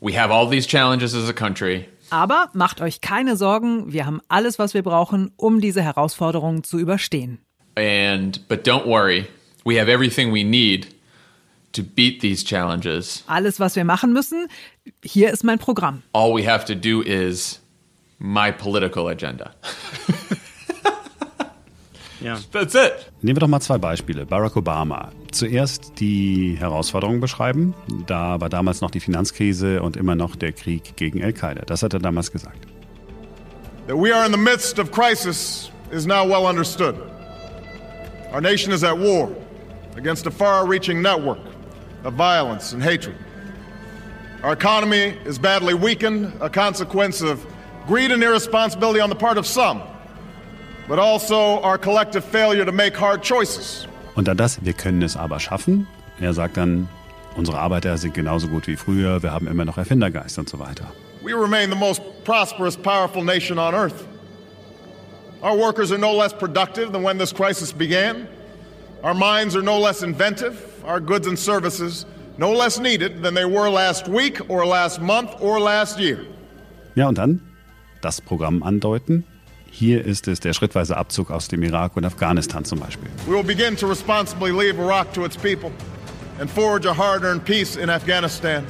we 0.00 0.12
have 0.18 0.30
all 0.30 0.46
these 0.46 0.66
challenges 0.66 1.14
as 1.14 1.28
a 1.28 1.32
country. 1.32 1.86
Aber 2.10 2.50
macht 2.52 2.80
euch 2.80 3.00
keine 3.00 3.36
Sorgen, 3.36 3.92
wir 3.92 4.06
haben 4.06 4.20
alles, 4.28 4.58
was 4.58 4.74
wir 4.74 4.82
brauchen, 4.82 5.32
um 5.36 5.60
diese 5.60 5.82
Herausforderungen 5.82 6.64
zu 6.64 6.78
überstehen. 6.78 7.38
And 7.76 8.46
but 8.48 8.66
don't 8.66 8.84
worry, 8.86 9.26
we 9.64 9.80
have 9.80 9.90
everything 9.90 10.32
we 10.32 10.44
need 10.44 10.88
to 11.72 11.82
beat 11.82 12.20
these 12.20 12.44
challenges. 12.44 13.24
Alles, 13.26 13.60
was 13.60 13.76
wir 13.76 13.84
machen 13.84 14.12
müssen, 14.12 14.48
hier 15.04 15.30
ist 15.30 15.44
mein 15.44 15.58
Programm. 15.58 16.02
All 16.12 16.34
we 16.34 16.46
have 16.46 16.64
to 16.66 16.74
do 16.74 17.00
is 17.02 17.60
my 18.18 18.50
political 18.52 19.06
agenda. 19.08 19.54
Ja. 22.20 22.38
That's 22.52 22.74
it. 22.74 23.10
Nehmen 23.22 23.36
wir 23.36 23.40
doch 23.40 23.48
mal 23.48 23.60
zwei 23.60 23.78
Beispiele. 23.78 24.26
Barack 24.26 24.56
Obama. 24.56 25.10
Zuerst 25.30 25.92
die 26.00 26.56
Herausforderungen 26.58 27.20
beschreiben. 27.20 27.74
Da 28.06 28.40
war 28.40 28.48
damals 28.48 28.80
noch 28.80 28.90
die 28.90 29.00
Finanzkrise 29.00 29.82
und 29.82 29.96
immer 29.96 30.14
noch 30.14 30.36
der 30.36 30.52
Krieg 30.52 30.96
gegen 30.96 31.22
Al-Qaida. 31.22 31.62
Das 31.66 31.82
hat 31.82 31.94
er 31.94 32.00
damals 32.00 32.30
gesagt. 32.30 32.66
That 33.86 33.96
we 33.96 34.14
are 34.14 34.26
in 34.26 34.32
the 34.32 34.38
midst 34.38 34.78
of 34.78 34.90
crisis 34.90 35.70
is 35.90 36.06
now 36.06 36.24
well 36.28 36.46
understood. 36.46 36.94
Our 38.32 38.40
nation 38.40 38.72
is 38.72 38.84
at 38.84 38.96
war 38.96 39.30
against 39.96 40.26
a 40.26 40.30
far-reaching 40.30 41.00
network 41.00 41.40
of 42.04 42.14
violence 42.14 42.72
and 42.74 42.82
hatred. 42.82 43.16
Our 44.42 44.52
economy 44.52 45.14
is 45.26 45.38
badly 45.38 45.74
weakened, 45.74 46.32
a 46.40 46.48
consequence 46.48 47.20
of 47.20 47.44
greed 47.86 48.10
and 48.12 48.22
irresponsibility 48.22 49.00
on 49.00 49.10
the 49.10 49.16
part 49.16 49.38
of 49.38 49.46
some 49.46 49.82
but 50.90 50.98
also 50.98 51.62
our 51.62 51.78
collective 51.78 52.24
failure 52.24 52.64
to 52.64 52.72
make 52.72 52.96
hard 52.96 53.22
choices. 53.22 53.86
Und 54.16 54.26
dann 54.26 54.36
das, 54.36 54.58
wir 54.64 54.72
können 54.72 55.02
es 55.02 55.16
aber 55.16 55.38
schaffen. 55.38 55.86
Er 56.20 56.34
sagt 56.34 56.56
dann, 56.56 56.88
unsere 57.36 57.60
Arbeiter 57.60 57.96
sind 57.96 58.12
genauso 58.12 58.48
gut 58.48 58.66
wie 58.66 58.74
früher, 58.74 59.22
wir 59.22 59.30
haben 59.30 59.46
immer 59.46 59.64
noch 59.64 59.78
Erfindergeist 59.78 60.36
und 60.38 60.48
so 60.48 60.58
weiter. 60.58 60.92
We 61.22 61.32
remain 61.32 61.70
the 61.70 61.76
most 61.76 62.02
prosperous, 62.24 62.76
powerful 62.76 63.22
nation 63.22 63.56
on 63.56 63.72
earth. 63.72 64.04
Our 65.42 65.56
workers 65.56 65.92
are 65.92 65.98
no 65.98 66.12
less 66.12 66.34
productive 66.34 66.90
than 66.90 67.04
when 67.04 67.18
this 67.18 67.32
crisis 67.32 67.72
began. 67.72 68.26
Our 69.04 69.14
minds 69.14 69.54
are 69.54 69.62
no 69.62 69.78
less 69.78 70.02
inventive. 70.02 70.56
Our 70.84 71.00
goods 71.00 71.28
and 71.28 71.38
services 71.38 72.04
no 72.36 72.52
less 72.52 72.80
needed 72.80 73.22
than 73.22 73.34
they 73.34 73.44
were 73.44 73.70
last 73.70 74.08
week 74.08 74.40
or 74.48 74.66
last 74.66 75.00
month 75.00 75.30
or 75.40 75.60
last 75.60 76.00
year. 76.00 76.18
Ja, 76.96 77.06
und 77.06 77.16
dann 77.16 77.40
das 78.00 78.20
Programm 78.20 78.64
andeuten, 78.64 79.24
hier 79.70 80.04
ist 80.04 80.28
es 80.28 80.40
der 80.40 80.52
schrittweise 80.52 80.96
Abzug 80.96 81.30
aus 81.30 81.48
dem 81.48 81.62
Irak 81.62 81.96
und 81.96 82.04
Afghanistan 82.04 82.64
zum 82.64 82.80
Beispiel. 82.80 83.08
We 83.26 83.34
will 83.34 83.42
begin 83.42 83.76
to 83.76 83.86
responsibly 83.86 84.52
leave 84.52 84.78
Iraq 84.78 85.12
to 85.14 85.24
its 85.24 85.36
people 85.36 85.72
and 86.38 86.50
forge 86.50 86.86
a 86.86 86.92
hard-earned 86.92 87.44
peace 87.44 87.76
in 87.76 87.88
Afghanistan. 87.90 88.64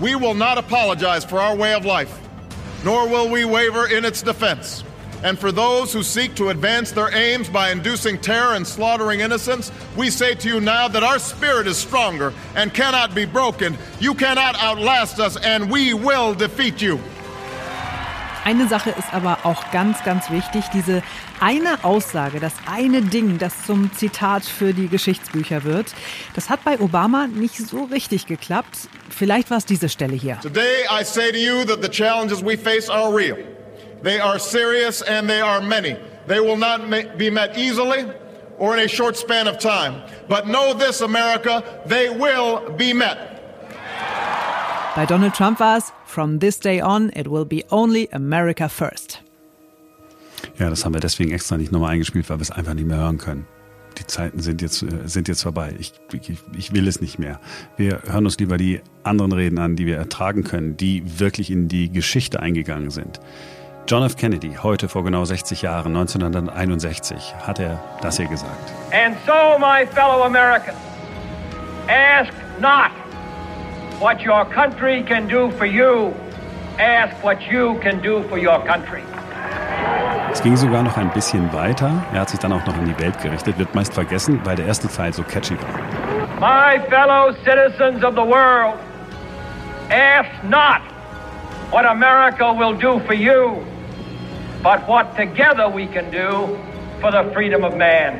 We 0.00 0.14
will 0.14 0.34
not 0.34 0.58
apologize 0.58 1.24
for 1.24 1.40
our 1.40 1.56
way 1.56 1.74
of 1.74 1.84
life, 1.84 2.10
nor 2.84 3.08
will 3.08 3.28
we 3.28 3.44
waver 3.44 3.86
in 3.86 4.04
its 4.04 4.22
defense. 4.22 4.84
And 5.24 5.38
for 5.38 5.52
those 5.52 5.92
who 5.92 6.02
seek 6.02 6.34
to 6.34 6.48
advance 6.48 6.90
their 6.90 7.14
aims 7.14 7.48
by 7.48 7.70
inducing 7.70 8.18
terror 8.18 8.54
and 8.54 8.66
slaughtering 8.66 9.20
innocents, 9.20 9.70
we 9.96 10.10
say 10.10 10.34
to 10.34 10.48
you 10.48 10.60
now 10.60 10.88
that 10.88 11.04
our 11.04 11.20
spirit 11.20 11.68
is 11.68 11.76
stronger 11.76 12.32
and 12.56 12.74
cannot 12.74 13.14
be 13.14 13.24
broken. 13.24 13.78
You 14.00 14.14
cannot 14.14 14.56
outlast 14.60 15.20
us, 15.20 15.36
and 15.36 15.70
we 15.70 15.94
will 15.94 16.34
defeat 16.34 16.82
you. 16.82 16.98
Eine 18.44 18.66
Sache 18.66 18.90
ist 18.90 19.12
aber 19.12 19.38
auch 19.44 19.70
ganz, 19.70 20.02
ganz 20.02 20.28
wichtig. 20.30 20.64
Diese 20.74 21.02
eine 21.38 21.84
Aussage, 21.84 22.40
das 22.40 22.52
eine 22.66 23.00
Ding, 23.00 23.38
das 23.38 23.66
zum 23.66 23.92
Zitat 23.94 24.44
für 24.44 24.74
die 24.74 24.88
Geschichtsbücher 24.88 25.62
wird, 25.62 25.94
das 26.34 26.50
hat 26.50 26.64
bei 26.64 26.80
Obama 26.80 27.28
nicht 27.28 27.56
so 27.56 27.84
richtig 27.84 28.26
geklappt. 28.26 28.88
Vielleicht 29.10 29.50
war 29.50 29.58
es 29.58 29.64
diese 29.64 29.88
Stelle 29.88 30.16
hier. 30.16 30.40
Today 30.40 30.86
I 30.90 31.04
say 31.04 31.30
to 31.30 31.38
you 31.38 31.64
that 31.64 31.82
the 31.82 31.88
challenges 31.88 32.42
we 32.42 32.56
face 32.56 32.90
are 32.90 33.14
real. 33.14 33.36
They 34.02 34.18
are 34.18 34.40
serious 34.40 35.02
and 35.02 35.28
they 35.28 35.40
are 35.40 35.60
many. 35.60 35.96
They 36.26 36.40
will 36.40 36.56
not 36.56 36.80
be 37.16 37.30
met 37.30 37.56
easily 37.56 38.06
or 38.58 38.76
in 38.76 38.84
a 38.84 38.88
short 38.88 39.16
span 39.16 39.46
of 39.46 39.58
time. 39.58 40.02
But 40.28 40.46
know 40.46 40.74
this, 40.74 41.00
America, 41.00 41.62
they 41.86 42.10
will 42.10 42.70
be 42.76 42.92
met. 42.92 43.31
Bei 44.94 45.06
Donald 45.06 45.34
Trump 45.34 45.58
war 45.58 45.78
es, 45.78 45.90
from 46.04 46.38
this 46.38 46.60
day 46.60 46.82
on, 46.82 47.08
it 47.16 47.26
will 47.26 47.46
be 47.46 47.64
only 47.70 48.10
America 48.12 48.68
first. 48.68 49.22
Ja, 50.58 50.68
das 50.68 50.84
haben 50.84 50.92
wir 50.92 51.00
deswegen 51.00 51.30
extra 51.30 51.56
nicht 51.56 51.72
nochmal 51.72 51.92
eingespielt, 51.92 52.28
weil 52.28 52.38
wir 52.38 52.42
es 52.42 52.50
einfach 52.50 52.74
nicht 52.74 52.86
mehr 52.86 52.98
hören 52.98 53.16
können. 53.16 53.46
Die 53.96 54.06
Zeiten 54.06 54.40
sind 54.40 54.60
jetzt, 54.60 54.82
äh, 54.82 55.08
sind 55.08 55.28
jetzt 55.28 55.42
vorbei. 55.42 55.74
Ich, 55.78 55.94
ich, 56.12 56.38
ich 56.54 56.74
will 56.74 56.86
es 56.88 57.00
nicht 57.00 57.18
mehr. 57.18 57.40
Wir 57.78 58.02
hören 58.06 58.26
uns 58.26 58.38
lieber 58.38 58.58
die 58.58 58.82
anderen 59.02 59.32
Reden 59.32 59.58
an, 59.58 59.76
die 59.76 59.86
wir 59.86 59.96
ertragen 59.96 60.44
können, 60.44 60.76
die 60.76 61.18
wirklich 61.18 61.50
in 61.50 61.68
die 61.68 61.90
Geschichte 61.90 62.40
eingegangen 62.40 62.90
sind. 62.90 63.18
John 63.88 64.02
F. 64.02 64.16
Kennedy, 64.16 64.58
heute 64.62 64.90
vor 64.90 65.04
genau 65.04 65.24
60 65.24 65.62
Jahren, 65.62 65.96
1961, 65.96 67.34
hat 67.46 67.58
er 67.58 67.82
das 68.02 68.18
hier 68.18 68.26
gesagt. 68.28 68.72
And 68.92 69.16
so, 69.26 69.58
my 69.58 69.86
fellow 69.86 70.22
Americans, 70.24 70.76
ask 71.88 72.30
not 72.60 73.01
what 74.00 74.20
your 74.20 74.44
country 74.46 75.02
can 75.02 75.28
do 75.28 75.50
for 75.52 75.66
you, 75.66 76.12
ask 76.78 77.14
what 77.22 77.40
you 77.50 77.78
can 77.82 78.00
do 78.02 78.22
for 78.28 78.38
your 78.38 78.58
country. 78.64 79.02
Es 80.32 80.42
ging 80.42 80.56
sogar 80.56 80.82
noch 80.82 80.96
ein 80.96 81.10
bisschen 81.10 81.52
weiter. 81.52 81.90
Er 82.14 82.20
hat 82.20 82.30
sich 82.30 82.40
dann 82.40 82.52
auch 82.52 82.64
noch 82.64 82.74
an 82.74 82.86
die 82.86 82.98
Welt 82.98 83.20
gerichtet, 83.20 83.58
wird 83.58 83.74
meist 83.74 83.92
vergessen, 83.92 84.40
weil 84.44 84.56
der 84.56 84.66
erste 84.66 84.88
Teil 84.88 85.12
so 85.12 85.22
catchy 85.22 85.56
war. 85.60 85.68
My 86.40 86.80
fellow 86.88 87.32
citizens 87.44 88.02
of 88.02 88.14
the 88.14 88.24
world, 88.24 88.78
ask 89.90 90.30
not 90.44 90.80
what 91.70 91.84
America 91.84 92.52
will 92.52 92.74
do 92.74 92.98
for 93.06 93.14
you, 93.14 93.62
but 94.62 94.86
what 94.88 95.14
together 95.16 95.68
we 95.68 95.86
can 95.86 96.10
do 96.10 96.58
for 97.00 97.10
the 97.10 97.30
freedom 97.34 97.62
of 97.64 97.76
man. 97.76 98.18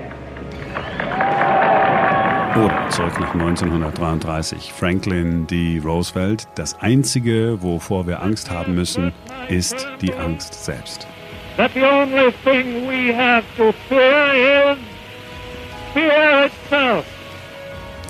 Oder 2.55 2.87
zurück 2.91 3.19
nach 3.19 3.33
1933. 3.33 4.75
Franklin 4.75 5.47
D. 5.47 5.81
Roosevelt. 5.83 6.47
Das 6.55 6.79
Einzige, 6.81 7.62
wovor 7.62 8.07
wir 8.07 8.23
Angst 8.23 8.51
haben 8.51 8.75
müssen, 8.75 9.15
ist 9.49 9.88
die 10.03 10.12
Angst 10.12 10.62
selbst. 10.62 11.07
That 11.57 11.71
the 11.73 11.83
only 11.83 12.31
thing 12.45 12.87
we 12.87 13.17
have 13.17 13.45
to 13.57 13.73
fear 13.88 14.73
is 14.73 14.79
fear 15.95 16.45
itself. 16.45 17.07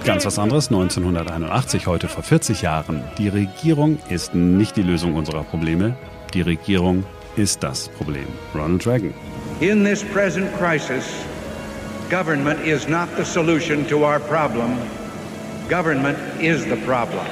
Ganz 0.04 0.26
was 0.26 0.40
anderes, 0.40 0.72
1981, 0.72 1.86
heute 1.86 2.08
vor 2.08 2.24
40 2.24 2.62
Jahren. 2.62 3.04
Die 3.18 3.28
Regierung 3.28 4.00
ist 4.08 4.34
nicht 4.34 4.76
die 4.76 4.82
Lösung 4.82 5.14
unserer 5.14 5.44
Probleme. 5.44 5.96
Die 6.34 6.42
Regierung 6.42 7.04
ist 7.36 7.62
das 7.62 7.88
Problem. 7.90 8.26
Ronald 8.52 8.84
Reagan. 8.88 9.14
In 9.60 9.84
this 9.84 10.02
present 10.02 10.48
crisis, 10.58 11.24
government 12.12 12.60
is 12.60 12.86
not 12.88 13.08
the 13.16 13.24
solution 13.24 13.86
to 13.86 14.04
our 14.04 14.20
problem. 14.20 14.76
Government 15.70 16.18
is 16.42 16.62
the 16.62 16.76
problem. 16.84 17.24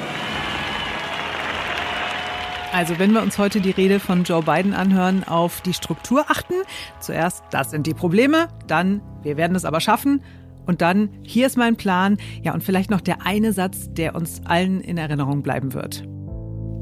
Also 2.73 2.99
wenn 2.99 3.13
wir 3.13 3.21
uns 3.21 3.37
heute 3.37 3.61
die 3.61 3.73
Rede 3.73 4.01
von 4.01 4.25
Joe 4.25 4.43
Biden 4.43 4.73
anhören, 4.73 5.23
auf 5.25 5.61
die 5.61 5.75
Struktur 5.75 6.25
achten. 6.29 6.55
Zuerst, 6.99 7.45
das 7.51 7.71
sind 7.71 7.87
die 7.87 7.93
Probleme, 7.93 8.49
dann, 8.69 9.03
wir 9.23 9.37
werden 9.37 9.55
es 9.55 9.67
aber 9.67 9.81
schaffen. 9.81 10.23
Und 10.65 10.81
dann, 10.81 11.11
hier 11.25 11.47
ist 11.47 11.59
mein 11.59 11.77
Plan. 11.77 12.17
Ja, 12.43 12.55
und 12.55 12.65
vielleicht 12.65 12.91
noch 12.91 13.03
der 13.03 13.27
eine 13.27 13.53
Satz, 13.53 13.93
der 13.93 14.15
uns 14.15 14.41
allen 14.47 14.81
in 14.81 14.97
Erinnerung 14.97 15.43
bleiben 15.43 15.75
wird. 15.75 16.05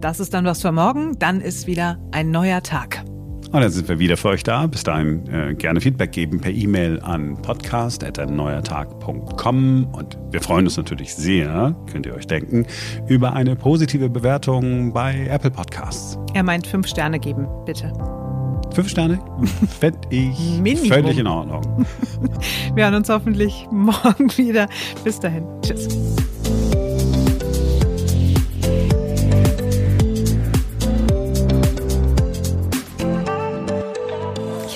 Das 0.01 0.21
ist 0.21 0.35
dann 0.35 0.45
was 0.45 0.63
für 0.63 0.71
morgen. 0.71 1.19
Dann 1.19 1.41
ist 1.41 1.67
wieder 1.67 1.99
ein 2.13 2.31
neuer 2.31 2.63
Tag. 2.63 3.03
Und 3.51 3.63
dann 3.63 3.71
sind 3.71 3.89
wir 3.89 3.99
wieder 3.99 4.19
für 4.19 4.29
euch 4.29 4.43
da. 4.43 4.67
Bis 4.67 4.83
dahin 4.83 5.27
äh, 5.33 5.55
gerne 5.55 5.81
Feedback 5.81 6.13
geben 6.13 6.39
per 6.41 6.51
E-Mail 6.53 7.01
an 7.01 7.41
podcast.erneuertag.com. 7.41 9.87
Und 9.93 10.19
wir 10.31 10.43
freuen 10.43 10.67
uns 10.67 10.77
natürlich 10.77 11.15
sehr, 11.15 11.75
könnt 11.91 12.05
ihr 12.05 12.15
euch 12.15 12.27
denken, 12.27 12.67
über 13.09 13.33
eine 13.33 13.57
positive 13.57 14.11
Bewertung 14.11 14.93
bei 14.93 15.27
Apple 15.29 15.51
Podcasts. 15.51 16.19
Er 16.35 16.43
meint 16.43 16.67
fünf 16.67 16.87
Sterne 16.87 17.19
geben, 17.19 17.49
bitte. 17.65 17.91
Fünf 18.75 18.91
Sterne? 18.91 19.19
Fände 19.81 19.99
ich 20.11 20.61
Minimum. 20.61 20.89
völlig 20.89 21.17
in 21.19 21.27
Ordnung. 21.27 21.87
wir 22.75 22.85
hören 22.85 22.97
uns 22.97 23.09
hoffentlich 23.09 23.67
morgen 23.71 24.29
wieder. 24.37 24.69
Bis 25.05 25.21
dahin. 25.21 25.47
Tschüss. 25.63 25.89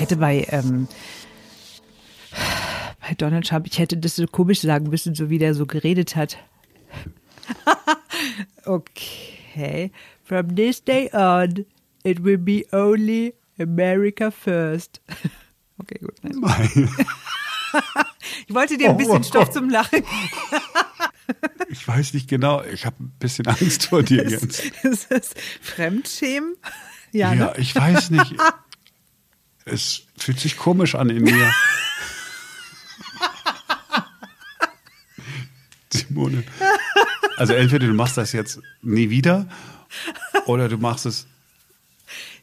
Hätte 0.03 0.17
bei, 0.17 0.47
ähm, 0.51 0.89
bei 3.01 3.15
Donald 3.17 3.47
Trump, 3.47 3.67
ich 3.67 3.79
hätte 3.79 3.97
das 3.97 4.17
so 4.17 4.27
komisch 4.27 4.61
sagen 4.61 4.91
müssen, 4.91 5.15
so 5.15 5.31
wie 5.31 5.39
der 5.39 5.55
so 5.55 5.65
geredet 5.65 6.17
hat. 6.17 6.39
okay. 8.65 9.93
From 10.25 10.57
this 10.57 10.83
day 10.83 11.09
on, 11.13 11.67
it 12.05 12.25
will 12.25 12.39
be 12.39 12.65
only 12.73 13.35
America 13.59 14.31
first. 14.31 15.01
okay, 15.79 15.99
gut. 16.01 16.15
Nein. 16.23 16.71
ich 18.49 18.55
wollte 18.55 18.77
dir 18.77 18.91
ein 18.91 18.97
bisschen 18.97 19.23
Stoff 19.23 19.51
zum 19.51 19.71
Lachen. 19.71 20.03
ich 21.69 21.87
weiß 21.87 22.15
nicht 22.15 22.29
genau. 22.29 22.63
Ich 22.65 22.85
habe 22.87 22.97
ein 23.01 23.13
bisschen 23.21 23.47
Angst 23.47 23.87
vor 23.87 24.03
dir 24.03 24.29
jetzt. 24.29 24.65
Ist 24.83 25.11
das 25.11 25.35
Fremdschämen? 25.61 26.57
Ja, 27.13 27.35
ja 27.35 27.47
ne? 27.47 27.55
ich 27.57 27.75
weiß 27.77 28.11
nicht. 28.11 28.35
Es 29.73 30.03
fühlt 30.19 30.39
sich 30.39 30.59
komisch 30.59 30.95
an 30.95 31.09
in 31.09 31.25
mir. 31.25 31.51
Simone. 35.93 36.45
Also 37.39 37.55
entweder 37.55 37.87
du 37.87 37.95
machst 37.95 38.19
das 38.19 38.33
jetzt 38.33 38.61
nie 38.83 39.09
wieder 39.09 39.47
oder 40.45 40.69
du 40.69 40.77
machst 40.77 41.07
es. 41.07 41.27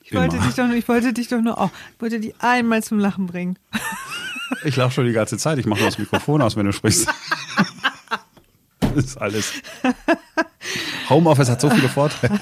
Ich 0.01 0.13
wollte 0.13 0.37
immer. 0.37 0.45
dich 0.47 0.55
doch 0.55 0.65
nur, 0.65 0.75
ich 0.75 0.87
wollte 0.87 1.13
dich 1.13 1.27
doch 1.27 1.39
nur, 1.39 1.61
oh, 1.61 1.69
ich 1.95 2.01
wollte 2.01 2.19
dich 2.19 2.33
einmal 2.39 2.81
zum 2.81 2.97
Lachen 2.97 3.27
bringen. 3.27 3.59
Ich 4.63 4.75
lache 4.75 4.91
schon 4.91 5.05
die 5.05 5.13
ganze 5.13 5.37
Zeit. 5.37 5.59
Ich 5.59 5.67
mache 5.67 5.81
nur 5.81 5.89
das 5.89 5.99
Mikrofon 5.99 6.41
aus, 6.41 6.55
wenn 6.55 6.65
du 6.65 6.73
sprichst. 6.73 7.07
Das 8.79 9.05
ist 9.05 9.17
alles. 9.17 9.53
Homeoffice 11.09 11.49
hat 11.49 11.61
so 11.61 11.69
viele 11.69 11.89
Vorteile. 11.89 12.39